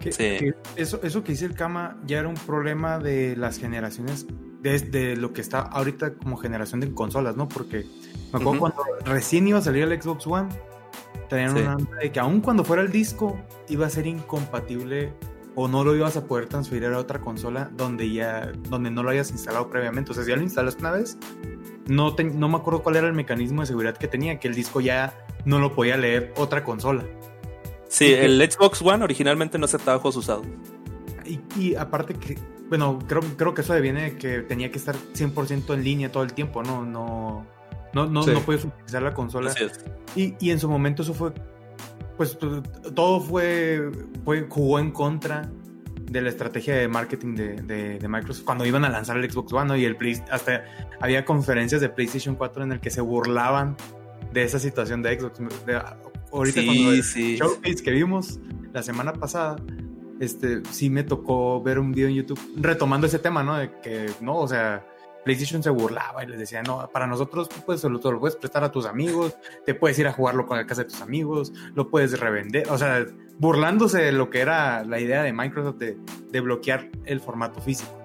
Que- 0.00 0.12
Sí. 0.12 0.22
que 0.38 0.54
eso, 0.76 0.98
eso 1.04 1.22
que 1.22 1.30
dice 1.32 1.44
el 1.44 1.54
Kama 1.54 1.96
ya 2.06 2.18
era 2.18 2.28
un 2.28 2.34
problema 2.34 2.98
de 2.98 3.36
las 3.36 3.58
generaciones, 3.58 4.26
desde 4.60 5.16
lo 5.16 5.32
que 5.32 5.40
está 5.40 5.60
ahorita 5.60 6.14
como 6.14 6.36
generación 6.36 6.80
de 6.80 6.92
consolas, 6.92 7.36
¿no? 7.36 7.48
Porque 7.48 7.86
me 8.32 8.40
acuerdo 8.40 8.50
Ujú. 8.50 8.58
cuando 8.58 8.82
recién 9.04 9.46
iba 9.46 9.58
a 9.58 9.62
salir 9.62 9.84
el 9.84 10.02
Xbox 10.02 10.26
One, 10.26 10.48
tenían 11.28 11.56
Sí. 11.56 11.62
una 11.62 11.76
de 12.00 12.10
que 12.12 12.18
aun 12.20 12.40
cuando 12.40 12.64
fuera 12.64 12.82
el 12.82 12.90
disco, 12.90 13.38
iba 13.68 13.86
a 13.86 13.90
ser 13.90 14.06
incompatible 14.08 15.12
o 15.54 15.68
no 15.68 15.84
lo 15.84 15.94
ibas 15.94 16.16
a 16.16 16.24
poder 16.26 16.46
transferir 16.46 16.86
a 16.86 16.98
otra 16.98 17.20
consola 17.20 17.70
donde 17.76 18.10
ya 18.10 18.50
donde 18.70 18.90
no 18.90 19.02
lo 19.02 19.10
hayas 19.10 19.30
instalado 19.30 19.68
previamente. 19.68 20.10
O 20.12 20.14
sea, 20.14 20.24
si 20.24 20.30
ya 20.30 20.36
lo 20.36 20.42
instalaste 20.42 20.80
una 20.80 20.92
vez, 20.92 21.18
no, 21.86 22.14
te- 22.14 22.24
no 22.24 22.48
me 22.48 22.56
acuerdo 22.56 22.82
cuál 22.82 22.96
era 22.96 23.06
el 23.06 23.12
mecanismo 23.12 23.60
de 23.62 23.66
seguridad 23.66 23.96
que 23.96 24.08
tenía, 24.08 24.38
que 24.40 24.48
el 24.48 24.54
disco 24.54 24.80
ya 24.80 25.14
no 25.44 25.58
lo 25.58 25.74
podía 25.74 25.96
leer 25.96 26.32
otra 26.36 26.64
consola. 26.64 27.04
Sí, 27.88 28.06
Y 28.06 28.08
que- 28.08 28.24
el 28.24 28.50
Xbox 28.50 28.80
One 28.82 29.04
originalmente 29.04 29.58
no 29.58 29.66
aceptaba 29.66 29.98
juegos 29.98 30.16
usados. 30.16 30.46
Y, 31.26 31.40
y 31.58 31.74
aparte 31.74 32.14
que, 32.14 32.38
bueno, 32.68 32.98
creo, 33.06 33.20
creo 33.36 33.52
que 33.54 33.60
eso 33.60 33.74
deviene 33.74 34.02
de 34.02 34.16
que 34.18 34.40
tenía 34.40 34.70
que 34.72 34.78
estar 34.78 34.96
100% 35.14 35.74
en 35.74 35.84
línea 35.84 36.10
todo 36.10 36.22
el 36.22 36.32
tiempo, 36.32 36.62
¿no? 36.62 36.84
No, 36.84 37.46
no, 37.94 38.06
no, 38.06 38.22
Sí. 38.22 38.30
no 38.32 38.40
puedes 38.40 38.64
utilizar 38.64 39.02
la 39.02 39.12
consola. 39.12 39.52
Y, 40.16 40.34
y 40.40 40.50
en 40.50 40.58
su 40.58 40.68
momento 40.70 41.02
eso 41.02 41.12
fue, 41.14 41.32
pues 42.22 42.38
todo 42.94 43.20
fue, 43.20 43.90
fue, 44.24 44.46
jugó 44.48 44.78
en 44.78 44.90
contra 44.92 45.50
de 46.10 46.20
la 46.20 46.28
estrategia 46.28 46.76
de 46.76 46.88
marketing 46.88 47.34
de, 47.34 47.54
de- 47.62 47.98
de 47.98 48.08
Microsoft 48.08 48.44
cuando 48.44 48.66
iban 48.66 48.84
a 48.84 48.90
lanzar 48.90 49.16
el 49.16 49.30
Xbox 49.30 49.52
One, 49.52 49.68
¿no? 49.68 49.76
Y 49.76 49.84
el 49.84 49.96
Play, 49.96 50.20
hasta 50.30 50.64
había 51.00 51.24
conferencias 51.24 51.80
de 51.80 51.88
PlayStation 51.88 52.34
4 52.36 52.64
en 52.64 52.72
el 52.72 52.80
que 52.80 52.90
se 52.90 53.00
burlaban 53.00 53.76
de 54.32 54.42
esa 54.44 54.58
situación 54.58 55.02
de 55.02 55.18
Xbox. 55.18 55.38
De- 55.66 55.80
ahorita 56.32 56.60
Sí, 56.60 56.66
cuando 56.66 56.92
el 56.92 57.02
sí. 57.02 57.36
showcase 57.36 57.82
que 57.82 57.90
vimos 57.92 58.38
la 58.72 58.82
semana 58.82 59.12
pasada, 59.14 59.56
este, 60.20 60.62
sí 60.70 60.90
me 60.90 61.02
tocó 61.02 61.62
ver 61.62 61.78
un 61.78 61.92
video 61.92 62.08
en 62.08 62.14
YouTube 62.14 62.40
retomando 62.56 63.06
ese 63.06 63.18
tema, 63.18 63.42
¿no? 63.42 63.56
De 63.56 63.70
que, 63.82 64.06
no, 64.20 64.36
o 64.36 64.46
sea, 64.48 64.86
PlayStation 65.24 65.62
se 65.62 65.70
burlaba 65.70 66.24
y 66.24 66.26
les 66.26 66.38
decía, 66.38 66.62
no, 66.62 66.88
para 66.92 67.06
nosotros 67.06 67.48
tú 67.48 67.56
puedes, 67.64 67.82
lo, 67.84 67.90
lo 67.90 68.20
puedes 68.20 68.36
prestar 68.36 68.64
a 68.64 68.70
tus 68.70 68.86
amigos, 68.86 69.36
te 69.64 69.74
puedes 69.74 69.98
ir 69.98 70.06
a 70.06 70.12
jugarlo 70.12 70.46
con 70.46 70.56
la 70.56 70.66
casa 70.66 70.82
de 70.82 70.90
tus 70.90 71.00
amigos, 71.00 71.52
lo 71.74 71.90
puedes 71.90 72.18
revender, 72.18 72.68
o 72.70 72.78
sea, 72.78 73.04
burlándose 73.38 74.02
de 74.02 74.12
lo 74.12 74.30
que 74.30 74.40
era 74.40 74.84
la 74.84 75.00
idea 75.00 75.22
de 75.22 75.32
Microsoft 75.32 75.76
de, 75.76 75.96
de 76.30 76.40
bloquear 76.40 76.90
el 77.04 77.20
formato 77.20 77.60
físico. 77.60 78.02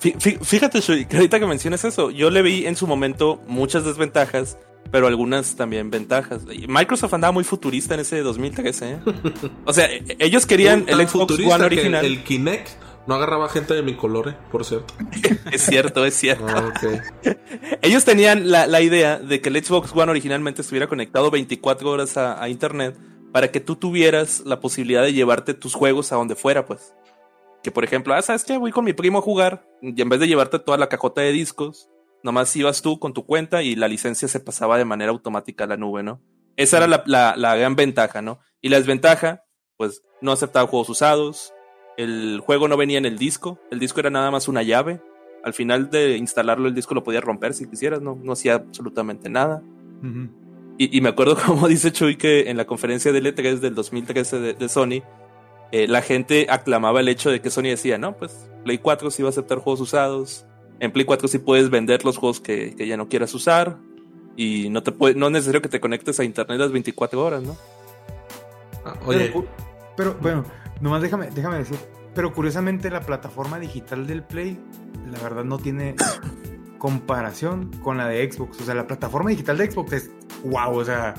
Fíjate, 0.00 0.80
Shui, 0.80 1.04
que 1.04 1.16
ahorita 1.16 1.38
que 1.38 1.46
mencionas 1.46 1.84
eso, 1.84 2.10
yo 2.10 2.30
le 2.30 2.40
vi 2.40 2.66
en 2.66 2.74
su 2.74 2.86
momento 2.86 3.42
muchas 3.46 3.84
desventajas, 3.84 4.56
pero 4.90 5.06
algunas 5.06 5.56
también 5.56 5.90
ventajas. 5.90 6.44
Microsoft 6.46 7.12
andaba 7.12 7.32
muy 7.32 7.44
futurista 7.44 7.94
en 7.94 8.00
ese 8.00 8.20
2013, 8.20 8.92
¿eh? 8.92 8.98
O 9.66 9.74
sea, 9.74 9.92
e, 9.92 10.16
ellos 10.18 10.46
querían 10.46 10.86
el 10.88 11.06
Xbox 11.06 11.38
One 11.38 11.64
original. 11.64 12.04
El 12.04 12.24
Kinect 12.24 12.70
no 13.10 13.16
agarraba 13.16 13.48
gente 13.48 13.74
de 13.74 13.82
mi 13.82 13.94
color, 13.94 14.28
¿eh? 14.28 14.36
por 14.52 14.64
cierto. 14.64 14.94
es 15.50 15.62
cierto, 15.62 16.04
es 16.04 16.14
cierto. 16.14 16.46
Ah, 16.46 16.72
ellos 17.82 18.04
tenían 18.04 18.52
la, 18.52 18.80
idea 18.80 19.18
de 19.18 19.40
que 19.40 19.48
el 19.48 19.64
Xbox 19.64 19.90
One 19.92 20.12
originalmente 20.12 20.62
estuviera 20.62 20.86
conectado 20.86 21.28
24 21.28 21.90
horas 21.90 22.16
a, 22.16 22.40
a 22.40 22.48
Internet 22.48 22.96
para 23.32 23.50
que 23.50 23.58
tú 23.58 23.74
tuvieras 23.74 24.44
la 24.46 24.60
posibilidad 24.60 25.02
de 25.02 25.12
llevarte 25.12 25.54
tus 25.54 25.74
juegos 25.74 26.12
a 26.12 26.16
donde 26.16 26.36
fuera, 26.36 26.66
pues. 26.66 26.94
Que 27.64 27.72
por 27.72 27.82
ejemplo, 27.82 28.14
ah, 28.14 28.22
¿sabes 28.22 28.44
qué? 28.44 28.56
Voy 28.58 28.70
con 28.70 28.84
mi 28.84 28.92
primo 28.92 29.18
a 29.18 29.22
jugar 29.22 29.66
y 29.82 30.00
en 30.00 30.08
vez 30.08 30.20
de 30.20 30.28
llevarte 30.28 30.60
toda 30.60 30.78
la 30.78 30.88
cajota 30.88 31.20
de 31.20 31.32
discos, 31.32 31.90
nomás 32.22 32.54
ibas 32.54 32.80
tú 32.80 33.00
con 33.00 33.12
tu 33.12 33.26
cuenta 33.26 33.64
y 33.64 33.74
la 33.74 33.88
licencia 33.88 34.28
se 34.28 34.38
pasaba 34.38 34.78
de 34.78 34.84
manera 34.84 35.10
automática 35.10 35.64
a 35.64 35.66
la 35.66 35.76
nube, 35.76 36.04
¿no? 36.04 36.22
Esa 36.54 36.76
era 36.76 36.86
la, 36.86 37.34
la, 37.36 37.56
gran 37.56 37.74
ventaja, 37.74 38.22
¿no? 38.22 38.38
Y 38.60 38.68
la 38.68 38.76
desventaja, 38.76 39.42
pues 39.76 40.00
no 40.20 40.30
aceptaba 40.30 40.68
juegos 40.68 40.90
usados, 40.90 41.52
el 42.02 42.40
juego 42.44 42.68
no 42.68 42.76
venía 42.76 42.98
en 42.98 43.06
el 43.06 43.18
disco, 43.18 43.58
el 43.70 43.78
disco 43.78 44.00
era 44.00 44.10
nada 44.10 44.30
más 44.30 44.48
una 44.48 44.62
llave. 44.62 45.00
Al 45.42 45.54
final 45.54 45.90
de 45.90 46.16
instalarlo, 46.16 46.68
el 46.68 46.74
disco 46.74 46.94
lo 46.94 47.02
podías 47.02 47.24
romper 47.24 47.54
si 47.54 47.68
quisieras, 47.68 48.00
no, 48.02 48.18
no 48.22 48.32
hacía 48.32 48.54
absolutamente 48.54 49.28
nada. 49.28 49.62
y, 50.78 51.00
me 51.00 51.08
acuerdo 51.10 51.36
como 51.46 51.68
dice 51.68 51.92
Chuy 51.92 52.16
que 52.16 52.50
en 52.50 52.56
la 52.56 52.66
conferencia 52.66 53.12
de 53.12 53.22
E3 53.22 53.58
del 53.58 53.74
2013 53.74 54.40
de, 54.40 54.54
de 54.54 54.68
Sony, 54.68 55.02
eh, 55.72 55.86
la 55.86 56.02
gente 56.02 56.46
aclamaba 56.50 57.00
el 57.00 57.08
hecho 57.08 57.30
de 57.30 57.40
que 57.40 57.50
Sony 57.50 57.64
decía, 57.64 57.96
no, 57.96 58.16
pues 58.16 58.50
Play 58.64 58.78
4 58.78 59.10
sí 59.10 59.22
va 59.22 59.28
a 59.28 59.30
aceptar 59.30 59.58
juegos 59.58 59.80
usados, 59.80 60.46
en 60.80 60.90
Play 60.90 61.04
4 61.04 61.28
sí 61.28 61.38
puedes 61.38 61.70
vender 61.70 62.04
los 62.04 62.16
juegos 62.16 62.40
que, 62.40 62.74
ya 62.76 62.96
no 62.96 63.08
quieras 63.08 63.32
usar 63.34 63.78
y 64.36 64.68
no 64.70 64.82
te 64.82 64.90
puede, 64.90 65.14
no 65.14 65.26
es 65.26 65.32
necesario 65.32 65.62
que 65.62 65.68
te 65.68 65.80
conectes 65.80 66.18
a 66.18 66.24
internet 66.24 66.58
las 66.58 66.72
24 66.72 67.24
horas, 67.24 67.42
¿no? 67.42 67.56
Ah, 68.84 68.94
oye. 69.06 69.32
Pero, 69.96 70.16
bueno, 70.20 70.44
nomás 70.80 71.02
déjame, 71.02 71.30
déjame 71.30 71.58
decir, 71.58 71.78
pero 72.14 72.32
curiosamente 72.32 72.90
la 72.90 73.00
plataforma 73.00 73.58
digital 73.58 74.06
del 74.06 74.22
Play, 74.22 74.58
la 75.10 75.18
verdad 75.20 75.44
no 75.44 75.58
tiene 75.58 75.94
comparación 76.78 77.70
con 77.82 77.98
la 77.98 78.08
de 78.08 78.30
Xbox. 78.30 78.60
O 78.60 78.64
sea, 78.64 78.74
la 78.74 78.86
plataforma 78.86 79.30
digital 79.30 79.58
de 79.58 79.70
Xbox 79.70 79.92
es 79.92 80.10
wow, 80.44 80.74
o 80.74 80.84
sea, 80.84 81.14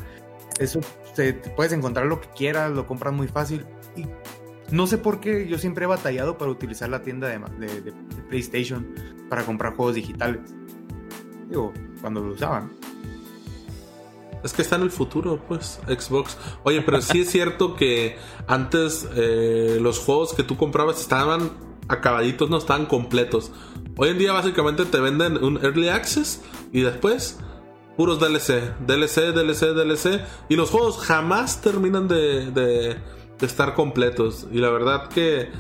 eso 0.60 0.80
te, 1.15 1.34
puedes 1.34 1.74
encontrar 1.74 2.06
lo 2.08 2.19
que 2.19 2.30
quieras, 2.30 2.71
lo 2.71 2.86
compras 2.86 3.13
muy 3.13 3.28
fácil. 3.28 3.65
Y 3.95 4.06
no 4.71 4.88
sé 4.88 4.97
por 4.97 5.19
qué 5.19 5.47
yo 5.47 5.58
siempre 5.58 5.86
he 5.86 5.88
batallado 5.88 6.38
para 6.38 6.52
utilizar 6.52 6.89
la 6.89 7.02
tienda 7.02 7.28
de, 7.28 7.93
PlayStation 8.30 8.88
para 9.30 9.43
comprar 9.43 9.76
juegos 9.76 9.95
digitales. 9.95 10.41
Digo, 11.50 11.74
cuando 12.02 12.21
lo 12.21 12.34
usaban. 12.34 12.71
Es 14.43 14.54
que 14.54 14.62
está 14.62 14.75
en 14.75 14.84
el 14.84 14.91
futuro, 14.91 15.41
pues, 15.47 15.80
Xbox. 15.88 16.38
Oye, 16.63 16.82
pero 16.82 17.01
sí 17.01 17.21
es 17.21 17.30
cierto 17.30 17.75
que 17.75 18.17
antes 18.47 19.08
eh, 19.15 19.77
los 19.82 19.99
juegos 19.99 20.34
que 20.34 20.43
tú 20.43 20.58
comprabas 20.58 20.99
estaban 20.99 21.51
acabaditos, 21.88 22.49
no 22.49 22.58
estaban 22.58 22.86
completos. 22.86 23.51
Hoy 23.97 24.10
en 24.10 24.17
día 24.17 24.32
básicamente 24.32 24.86
te 24.86 24.99
venden 24.99 25.43
un 25.43 25.58
Early 25.58 25.89
Access 25.89 26.41
y 26.71 26.82
después 26.82 27.39
puros 27.97 28.19
DLC, 28.19 28.77
DLC, 28.86 29.34
DLC, 29.34 29.73
DLC. 29.73 30.21
Y 30.49 30.56
los 30.56 30.69
juegos 30.69 30.97
jamás 30.97 31.62
terminan 31.62 32.08
de 32.08 32.97
estar 33.41 33.75
completos. 33.75 34.47
Y 34.51 34.60
la 34.60 34.69
verdad 34.69 35.10
que, 35.10 35.51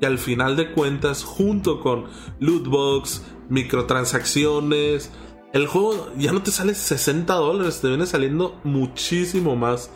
que 0.00 0.06
al 0.06 0.18
final 0.18 0.56
de 0.56 0.72
cuentas, 0.72 1.24
junto 1.24 1.80
con 1.80 2.06
lootbox, 2.40 3.22
microtransacciones, 3.48 5.10
el 5.56 5.66
juego 5.66 6.10
ya 6.16 6.32
no 6.32 6.42
te 6.42 6.50
sale 6.50 6.74
60 6.74 7.32
dólares, 7.34 7.80
te 7.80 7.88
viene 7.88 8.06
saliendo 8.06 8.58
muchísimo 8.64 9.56
más 9.56 9.90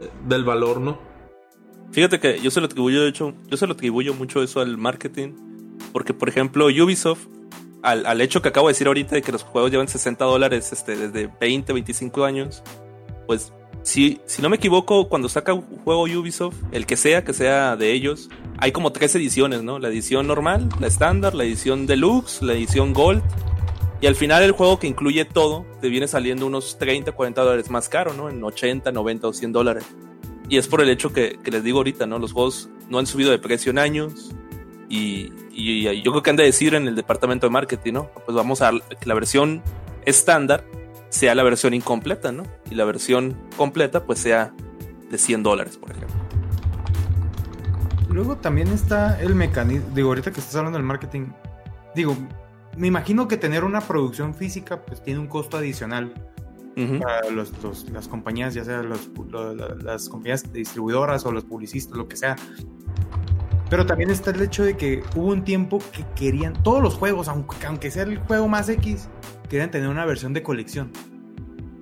eh, 0.00 0.08
del 0.28 0.44
valor, 0.44 0.80
¿no? 0.80 0.98
Fíjate 1.92 2.20
que 2.20 2.40
yo 2.40 2.50
se 2.50 2.60
lo 2.60 2.66
atribuyo, 2.66 3.02
de 3.02 3.08
hecho, 3.08 3.34
yo 3.46 3.56
se 3.56 3.66
lo 3.66 3.74
atribuyo 3.74 4.14
mucho 4.14 4.42
eso 4.42 4.60
al 4.60 4.76
marketing. 4.76 5.32
Porque, 5.92 6.12
por 6.12 6.28
ejemplo, 6.28 6.66
Ubisoft, 6.66 7.26
al, 7.82 8.04
al, 8.06 8.20
hecho 8.20 8.42
que 8.42 8.48
acabo 8.48 8.68
de 8.68 8.72
decir 8.72 8.86
ahorita 8.86 9.14
de 9.14 9.22
que 9.22 9.32
los 9.32 9.42
juegos 9.42 9.70
llevan 9.70 9.88
60 9.88 10.24
dólares 10.24 10.72
este, 10.72 10.96
desde 10.96 11.30
20, 11.40 11.72
25 11.72 12.24
años, 12.24 12.62
pues 13.26 13.52
si, 13.82 14.20
si 14.26 14.42
no 14.42 14.48
me 14.48 14.56
equivoco, 14.56 15.08
cuando 15.08 15.28
saca 15.28 15.54
un 15.54 15.62
juego 15.62 16.02
Ubisoft, 16.02 16.56
el 16.72 16.86
que 16.86 16.96
sea, 16.96 17.24
que 17.24 17.32
sea 17.32 17.76
de 17.76 17.92
ellos, 17.92 18.28
hay 18.58 18.72
como 18.72 18.90
tres 18.90 19.14
ediciones, 19.14 19.62
¿no? 19.62 19.78
La 19.78 19.88
edición 19.88 20.26
normal, 20.26 20.68
la 20.80 20.88
estándar, 20.88 21.34
la 21.34 21.44
edición 21.44 21.86
deluxe, 21.86 22.42
la 22.42 22.54
edición 22.54 22.92
gold. 22.92 23.22
Y 24.00 24.06
al 24.06 24.14
final 24.14 24.42
el 24.42 24.52
juego 24.52 24.78
que 24.78 24.86
incluye 24.86 25.24
todo 25.24 25.64
te 25.80 25.88
viene 25.88 26.06
saliendo 26.06 26.46
unos 26.46 26.78
30, 26.78 27.12
40 27.12 27.42
dólares 27.42 27.70
más 27.70 27.88
caro, 27.88 28.12
¿no? 28.12 28.28
En 28.28 28.42
80, 28.42 28.92
90 28.92 29.28
o 29.28 29.32
100 29.32 29.52
dólares. 29.52 29.86
Y 30.48 30.58
es 30.58 30.68
por 30.68 30.80
el 30.80 30.90
hecho 30.90 31.12
que, 31.12 31.38
les 31.44 31.64
digo 31.64 31.78
ahorita, 31.78 32.06
¿no? 32.06 32.18
Los 32.18 32.32
juegos 32.32 32.68
no 32.88 32.98
han 32.98 33.06
subido 33.06 33.30
de 33.30 33.38
precio 33.38 33.70
en 33.70 33.78
años. 33.78 34.32
Y, 34.88 35.32
y, 35.50 36.02
yo 36.02 36.12
creo 36.12 36.22
que 36.22 36.30
han 36.30 36.36
de 36.36 36.44
decir 36.44 36.74
en 36.74 36.86
el 36.86 36.94
departamento 36.94 37.46
de 37.46 37.50
marketing, 37.50 37.94
¿no? 37.94 38.10
Pues 38.26 38.36
vamos 38.36 38.62
a 38.62 38.70
que 38.70 39.06
la 39.06 39.14
versión 39.14 39.62
estándar 40.04 40.64
sea 41.08 41.34
la 41.34 41.42
versión 41.42 41.72
incompleta, 41.72 42.32
¿no? 42.32 42.44
Y 42.70 42.74
la 42.74 42.84
versión 42.84 43.36
completa 43.56 44.04
pues 44.04 44.18
sea 44.18 44.52
de 45.10 45.18
100 45.18 45.42
dólares, 45.42 45.78
por 45.78 45.90
ejemplo. 45.90 46.14
Luego 48.10 48.36
también 48.36 48.68
está 48.68 49.20
el 49.20 49.34
mecanismo, 49.34 49.88
digo, 49.94 50.08
ahorita 50.08 50.30
que 50.30 50.40
estás 50.40 50.56
hablando 50.56 50.78
del 50.78 50.86
marketing, 50.86 51.28
digo, 51.94 52.16
me 52.76 52.86
imagino 52.86 53.28
que 53.28 53.36
tener 53.36 53.64
una 53.64 53.80
producción 53.80 54.34
física 54.34 54.84
pues 54.84 55.02
tiene 55.02 55.20
un 55.20 55.26
costo 55.26 55.56
adicional 55.56 56.12
para 57.00 57.22
las 57.30 58.08
compañías, 58.08 58.52
ya 58.52 58.64
sea 58.64 58.82
las 58.82 60.08
compañías 60.08 60.52
distribuidoras 60.52 61.24
o 61.24 61.32
los 61.32 61.44
publicistas, 61.44 61.96
lo 61.96 62.06
que 62.06 62.16
sea. 62.16 62.36
Pero 63.70 63.86
también 63.86 64.10
está 64.10 64.30
el 64.30 64.42
hecho 64.42 64.62
de 64.62 64.76
que 64.76 65.02
hubo 65.16 65.28
un 65.28 65.42
tiempo 65.42 65.78
que 65.92 66.04
querían, 66.14 66.52
todos 66.62 66.82
los 66.82 66.94
juegos, 66.94 67.28
aunque, 67.28 67.66
aunque 67.66 67.90
sea 67.90 68.04
el 68.04 68.18
juego 68.18 68.46
más 68.46 68.68
X, 68.68 69.08
querían 69.48 69.70
tener 69.70 69.88
una 69.88 70.04
versión 70.04 70.34
de 70.34 70.42
colección. 70.42 70.92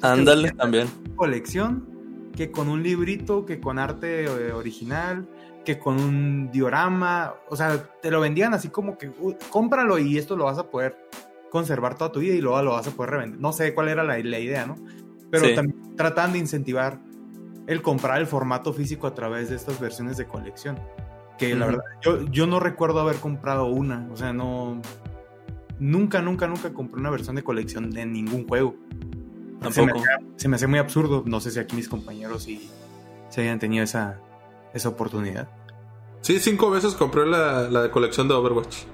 Ándale, 0.00 0.52
también. 0.52 0.88
Colección, 1.16 2.30
que 2.34 2.50
con 2.50 2.68
un 2.68 2.82
librito, 2.82 3.44
que 3.44 3.60
con 3.60 3.78
arte 3.78 4.24
eh, 4.24 4.52
original, 4.52 5.28
que 5.64 5.78
con 5.78 6.00
un 6.00 6.50
diorama, 6.50 7.34
o 7.48 7.56
sea, 7.56 7.82
te 8.00 8.10
lo 8.10 8.20
vendían 8.20 8.54
así 8.54 8.68
como 8.68 8.98
que 8.98 9.10
cómpralo 9.50 9.98
y 9.98 10.18
esto 10.18 10.36
lo 10.36 10.44
vas 10.44 10.58
a 10.58 10.70
poder 10.70 11.08
conservar 11.50 11.96
toda 11.96 12.12
tu 12.12 12.20
vida 12.20 12.34
y 12.34 12.40
luego 12.40 12.60
lo 12.62 12.72
vas 12.72 12.86
a 12.86 12.90
poder 12.90 13.12
revender. 13.12 13.40
No 13.40 13.52
sé 13.52 13.74
cuál 13.74 13.88
era 13.88 14.04
la, 14.04 14.18
idea, 14.18 14.66
¿no? 14.66 14.76
Pero 15.30 15.54
también 15.54 15.96
tratan 15.96 16.32
de 16.32 16.38
incentivar 16.38 17.00
el 17.66 17.82
comprar 17.82 18.20
el 18.20 18.26
formato 18.26 18.72
físico 18.72 19.06
a 19.06 19.14
través 19.14 19.48
de 19.50 19.56
estas 19.56 19.80
versiones 19.80 20.16
de 20.16 20.26
colección. 20.26 20.78
Que 21.38 21.54
la 21.54 21.66
verdad, 21.66 21.82
yo, 22.02 22.22
yo 22.26 22.46
no 22.46 22.60
recuerdo 22.60 23.00
haber 23.00 23.16
comprado 23.16 23.66
una, 23.66 24.08
o 24.12 24.16
sea, 24.16 24.32
no, 24.32 24.80
Nunca, 25.78 26.22
nunca, 26.22 26.46
nunca 26.46 26.72
compré 26.72 27.00
una 27.00 27.10
versión 27.10 27.36
de 27.36 27.42
colección 27.42 27.90
de 27.90 28.06
ningún 28.06 28.46
juego. 28.46 28.76
Tampoco. 29.60 30.02
Se 30.36 30.48
me, 30.48 30.56
hace 30.56 30.66
muy 30.66 30.78
absurdo. 30.78 31.24
No 31.26 31.40
sé 31.40 31.50
si 31.50 31.58
aquí 31.58 31.74
mis 31.74 31.88
compañeros 31.88 32.44
sí 32.44 32.70
se 33.28 33.42
hayan 33.42 33.58
tenido 33.58 33.82
esa, 33.82 34.20
esa 34.74 34.90
oportunidad. 34.90 35.48
Sí, 36.20 36.38
cinco 36.40 36.70
veces 36.70 36.94
compré 36.94 37.26
la, 37.26 37.64
de 37.64 37.90
colección 37.90 38.28
de 38.28 38.34
Overwatch. 38.34 38.84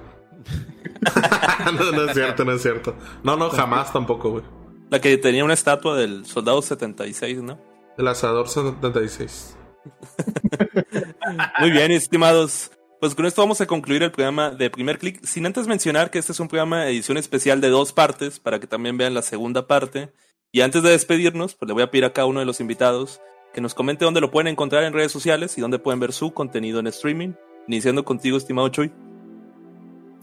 no, 1.73 1.91
no 1.91 2.05
es 2.05 2.13
cierto, 2.13 2.45
no 2.45 2.51
es 2.53 2.61
cierto. 2.61 2.95
No, 3.23 3.35
no, 3.35 3.49
jamás 3.49 3.91
tampoco, 3.91 4.31
güey. 4.31 4.43
La 4.89 4.99
que 4.99 5.17
tenía 5.17 5.45
una 5.45 5.53
estatua 5.53 5.95
del 5.95 6.25
soldado 6.25 6.61
76, 6.61 7.41
¿no? 7.41 7.57
El 7.97 8.07
asador 8.07 8.49
76. 8.49 9.55
Muy 11.59 11.71
bien, 11.71 11.91
estimados. 11.91 12.71
Pues 12.99 13.15
con 13.15 13.25
esto 13.25 13.41
vamos 13.41 13.61
a 13.61 13.65
concluir 13.65 14.03
el 14.03 14.11
programa 14.11 14.51
de 14.51 14.69
primer 14.69 14.99
clic, 14.99 15.23
sin 15.23 15.45
antes 15.45 15.65
mencionar 15.67 16.11
que 16.11 16.19
este 16.19 16.33
es 16.33 16.39
un 16.39 16.49
programa 16.49 16.83
de 16.83 16.91
edición 16.91 17.17
especial 17.17 17.61
de 17.61 17.69
dos 17.69 17.93
partes, 17.93 18.39
para 18.39 18.59
que 18.59 18.67
también 18.67 18.97
vean 18.97 19.13
la 19.13 19.21
segunda 19.21 19.65
parte. 19.65 20.11
Y 20.51 20.61
antes 20.61 20.83
de 20.83 20.89
despedirnos, 20.89 21.55
pues 21.55 21.67
le 21.67 21.73
voy 21.73 21.83
a 21.83 21.89
pedir 21.89 22.05
a 22.05 22.13
cada 22.13 22.27
uno 22.27 22.41
de 22.41 22.45
los 22.45 22.59
invitados 22.59 23.21
que 23.53 23.61
nos 23.61 23.73
comente 23.73 24.05
dónde 24.05 24.21
lo 24.21 24.31
pueden 24.31 24.47
encontrar 24.47 24.83
en 24.83 24.93
redes 24.93 25.11
sociales 25.11 25.57
y 25.57 25.61
dónde 25.61 25.79
pueden 25.79 25.99
ver 25.99 26.13
su 26.13 26.33
contenido 26.33 26.79
en 26.79 26.87
streaming. 26.87 27.33
Iniciando 27.67 28.03
contigo, 28.03 28.37
estimado 28.37 28.69
Chuy. 28.69 28.91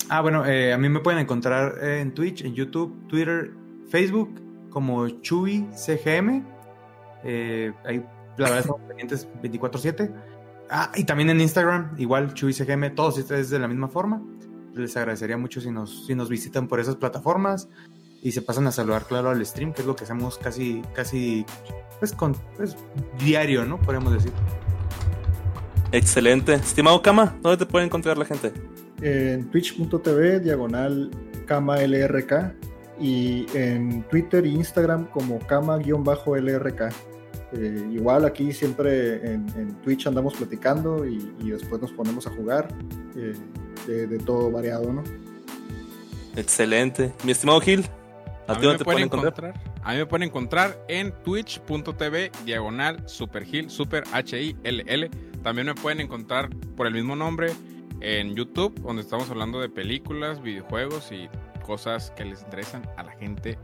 Ah, 0.08 0.22
bueno, 0.22 0.46
eh, 0.46 0.72
a 0.72 0.78
mí 0.78 0.88
me 0.88 1.00
pueden 1.00 1.20
encontrar 1.20 1.84
en 1.84 2.14
Twitch, 2.14 2.42
en 2.42 2.54
YouTube, 2.54 3.06
Twitter, 3.08 3.50
Facebook, 3.90 4.40
como 4.70 5.08
Chuy 5.08 5.66
CGM. 5.74 6.44
Eh, 7.24 7.72
ahí, 7.84 7.98
la 8.36 8.44
verdad, 8.44 8.58
estamos 8.60 8.80
pendientes 8.88 9.28
24-7. 9.42 10.12
Ah, 10.70 10.92
y 10.94 11.04
también 11.04 11.30
en 11.30 11.40
Instagram, 11.40 11.94
igual 11.98 12.34
Chuy 12.34 12.52
CGM, 12.52 12.94
todos 12.94 13.18
ustedes 13.18 13.50
de 13.50 13.58
la 13.58 13.68
misma 13.68 13.88
forma. 13.88 14.22
Les 14.74 14.96
agradecería 14.96 15.36
mucho 15.36 15.60
si 15.60 15.70
nos, 15.70 16.06
si 16.06 16.14
nos 16.14 16.28
visitan 16.28 16.68
por 16.68 16.80
esas 16.80 16.96
plataformas 16.96 17.68
y 18.22 18.32
se 18.32 18.42
pasan 18.42 18.66
a 18.66 18.72
saludar, 18.72 19.04
claro, 19.04 19.30
al 19.30 19.44
stream, 19.44 19.72
que 19.72 19.82
es 19.82 19.86
lo 19.86 19.96
que 19.96 20.04
hacemos 20.04 20.38
casi, 20.38 20.82
casi, 20.94 21.44
pues, 21.98 22.12
con, 22.12 22.34
pues, 22.56 22.76
diario, 23.18 23.64
¿no? 23.64 23.78
Podríamos 23.80 24.12
decir. 24.12 24.32
Excelente. 25.92 26.54
Estimado 26.54 27.00
Kama, 27.00 27.36
¿dónde 27.42 27.64
te 27.64 27.70
puede 27.70 27.86
encontrar 27.86 28.18
la 28.18 28.24
gente? 28.24 28.52
En 29.00 29.50
twitch.tv, 29.50 30.40
diagonal 30.40 31.10
KamaLRK 31.46 32.54
y 33.00 33.46
en 33.54 34.02
Twitter 34.04 34.44
e 34.44 34.48
Instagram 34.48 35.06
como 35.06 35.38
Kama-LRK. 35.38 36.92
Eh, 37.52 37.88
igual 37.92 38.26
aquí 38.26 38.52
siempre 38.52 39.24
en, 39.24 39.74
Twitch 39.82 40.06
andamos 40.06 40.34
platicando 40.34 41.06
y, 41.06 41.18
después 41.44 41.80
nos 41.80 41.92
ponemos 41.92 42.26
a 42.26 42.30
jugar 42.30 42.68
eh, 43.16 43.32
de, 43.86 44.18
todo 44.18 44.50
variado, 44.50 44.92
¿no? 44.92 45.02
Excelente. 46.36 47.12
Mi 47.24 47.32
estimado 47.32 47.60
Gil, 47.60 47.86
¿a, 48.48 48.58
mí 48.58 48.66
me 48.66 48.78
pueden 48.78 49.04
encontrar? 49.04 49.54
A 49.82 49.92
mí 49.92 49.98
me 49.98 50.06
pueden 50.06 50.28
encontrar 50.28 50.84
en 50.88 51.12
twitch.tv 51.22 52.32
diagonal 52.44 53.08
supergil, 53.08 53.70
super 53.70 54.04
H-I-L-L. 54.12 55.10
También 55.42 55.66
me 55.66 55.74
pueden 55.74 56.00
encontrar 56.00 56.48
por 56.76 56.86
el 56.86 56.94
mismo 56.94 57.14
nombre 57.14 57.52
en 58.00 58.34
YouTube, 58.34 58.80
donde 58.80 59.02
estamos 59.02 59.30
hablando 59.30 59.60
de 59.60 59.68
películas, 59.68 60.42
videojuegos 60.42 61.12
y 61.12 61.28
cosas 61.66 62.10
que 62.16 62.24
les 62.24 62.42
interesan 62.42 62.82
a 62.96 63.02
la 63.02 63.12
gente 63.12 63.58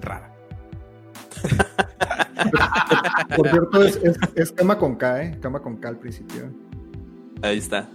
rara. 0.00 0.32
Por 3.36 3.48
cierto, 3.48 3.82
es, 3.82 3.98
es, 4.36 4.52
cama 4.52 4.78
con 4.78 4.94
K, 4.94 5.22
¿eh? 5.22 5.38
Cama 5.40 5.60
con 5.60 5.76
K 5.76 5.88
al 5.88 5.98
principio. 5.98 6.52
Ahí 7.42 7.58
está. 7.58 7.88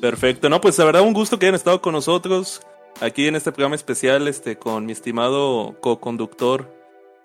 Perfecto. 0.00 0.48
No, 0.48 0.60
pues 0.60 0.78
la 0.78 0.84
verdad, 0.84 1.02
un 1.02 1.12
gusto 1.12 1.38
que 1.38 1.46
hayan 1.46 1.56
estado 1.56 1.80
con 1.80 1.92
nosotros 1.92 2.62
aquí 3.00 3.26
en 3.26 3.36
este 3.36 3.52
programa 3.52 3.76
especial 3.76 4.28
este, 4.28 4.56
con 4.56 4.86
mi 4.86 4.92
estimado 4.92 5.76
co-conductor 5.80 6.72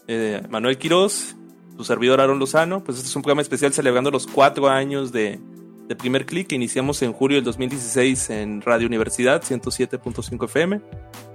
eh, 0.08 0.42
Manuel 0.50 0.78
Quiroz, 0.78 1.36
su 1.78 1.84
servidor 1.84 2.22
Aaron 2.22 2.40
Lozano. 2.40 2.84
Pues 2.84 2.98
este 2.98 3.10
es 3.10 3.16
un 3.16 3.22
programa 3.22 3.42
especial 3.42 3.74
celebrando 3.74 4.12
los 4.12 4.28
cuatro 4.28 4.70
años 4.70 5.12
de, 5.12 5.40
de 5.88 5.96
primer 5.96 6.26
clic 6.26 6.48
que 6.48 6.56
iniciamos 6.56 7.02
en 7.02 7.14
julio 7.14 7.38
del 7.38 7.46
2016 7.46 8.30
en 8.30 8.62
Radio 8.62 8.88
Universidad 8.88 9.44
107.5 9.44 10.46
FM. 10.46 10.82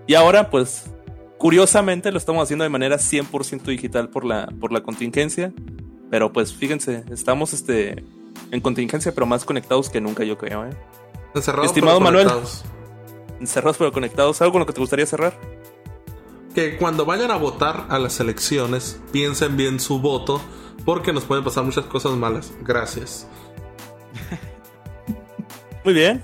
Y 0.07 0.14
ahora, 0.14 0.50
pues, 0.50 0.90
curiosamente 1.38 2.11
lo 2.11 2.18
estamos 2.18 2.42
haciendo 2.42 2.64
de 2.64 2.70
manera 2.70 2.96
100% 2.96 3.62
digital 3.62 4.09
por 4.09 4.24
la, 4.24 4.46
por 4.61 4.72
la 4.72 4.83
contingencia. 4.83 5.53
Pero 6.11 6.33
pues 6.33 6.53
fíjense, 6.53 7.05
estamos 7.11 7.53
este, 7.53 8.05
en 8.50 8.61
contingencia, 8.61 9.12
pero 9.12 9.26
más 9.26 9.44
conectados 9.44 9.88
que 9.88 10.00
nunca, 10.00 10.24
yo 10.24 10.37
creo. 10.37 10.66
¿eh? 10.66 10.70
Estimado 11.62 12.00
Manuel, 12.00 12.29
encerrados 13.40 13.79
pero 13.79 13.92
conectados. 13.92 14.40
¿Algo 14.40 14.53
con 14.53 14.61
lo 14.61 14.66
que 14.66 14.72
te 14.72 14.81
gustaría 14.81 15.07
cerrar? 15.07 15.38
Que 16.55 16.76
cuando 16.76 17.05
vayan 17.05 17.31
a 17.31 17.37
votar 17.37 17.87
a 17.88 17.98
las 17.98 18.20
elecciones, 18.20 19.00
piensen 19.12 19.57
bien 19.57 19.81
su 19.81 20.00
voto, 20.00 20.40
porque 20.85 21.12
nos 21.12 21.24
pueden 21.24 21.44
pasar 21.44 21.64
muchas 21.64 21.85
cosas 21.87 22.12
malas. 22.12 22.53
Gracias. 22.62 23.26
Muy 25.85 25.94
bien. 25.94 26.22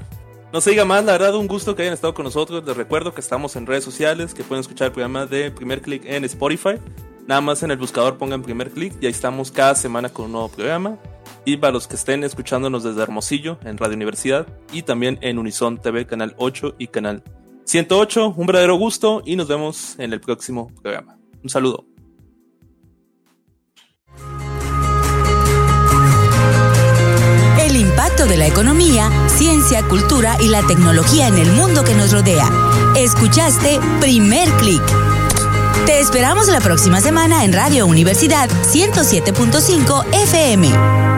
No 0.53 0.61
se 0.61 0.71
diga 0.71 0.85
más, 0.85 1.05
la 1.05 1.13
verdad, 1.13 1.35
un 1.35 1.49
gusto 1.49 1.75
que 1.75 1.83
hayan 1.83 1.95
estado 1.95 2.15
con 2.15 2.25
nosotros. 2.25 2.65
Les 2.65 2.77
recuerdo 2.77 3.13
que 3.13 3.21
estamos 3.21 3.57
en 3.57 3.67
redes 3.67 3.85
sociales, 3.85 4.33
que 4.33 4.45
pueden 4.45 4.61
escuchar 4.61 4.87
el 4.87 4.93
programa 4.93 5.27
de 5.27 5.51
Primer 5.51 5.83
Click 5.83 6.05
en 6.07 6.25
Spotify. 6.25 6.77
Nada 7.27 7.41
más 7.41 7.63
en 7.63 7.73
el 7.73 7.77
buscador 7.77 8.17
pongan 8.17 8.43
Primer 8.43 8.71
Click 8.71 8.95
y 9.01 9.07
ahí 9.07 9.13
estamos 9.13 9.51
cada 9.51 9.75
semana 9.75 10.09
con 10.09 10.27
un 10.27 10.33
nuevo 10.33 10.49
programa. 10.49 10.99
Y 11.47 11.57
para 11.57 11.73
los 11.73 11.89
que 11.89 11.97
estén 11.97 12.25
escuchándonos 12.25 12.85
desde 12.85 13.03
Hermosillo, 13.03 13.59
en 13.65 13.79
Radio 13.79 13.97
Universidad, 13.97 14.47
y 14.73 14.83
también 14.83 15.19
en 15.23 15.39
Unison 15.39 15.79
TV, 15.79 16.05
Canal 16.05 16.35
8 16.37 16.75
y 16.79 16.89
Canal 16.89 17.23
108. 17.65 18.35
Un 18.37 18.47
verdadero 18.47 18.77
gusto 18.77 19.23
y 19.25 19.37
nos 19.37 19.49
vemos 19.49 19.99
en 19.99 20.13
el 20.13 20.21
próximo 20.21 20.71
programa. 20.83 21.19
Un 21.43 21.49
saludo. 21.49 21.87
impacto 27.77 28.27
de 28.27 28.37
la 28.37 28.47
economía, 28.47 29.11
ciencia, 29.29 29.83
cultura 29.89 30.37
y 30.41 30.49
la 30.49 30.63
tecnología 30.67 31.29
en 31.29 31.39
el 31.39 31.51
mundo 31.53 31.83
que 31.83 31.95
nos 31.95 32.13
rodea. 32.13 32.47
Escuchaste 32.95 33.81
Primer 34.01 34.51
Click. 34.59 34.83
Te 35.87 36.01
esperamos 36.01 36.49
la 36.49 36.61
próxima 36.61 37.01
semana 37.01 37.45
en 37.45 37.53
Radio 37.53 37.87
Universidad 37.87 38.51
107.5 38.51 40.05
FM. 40.13 41.16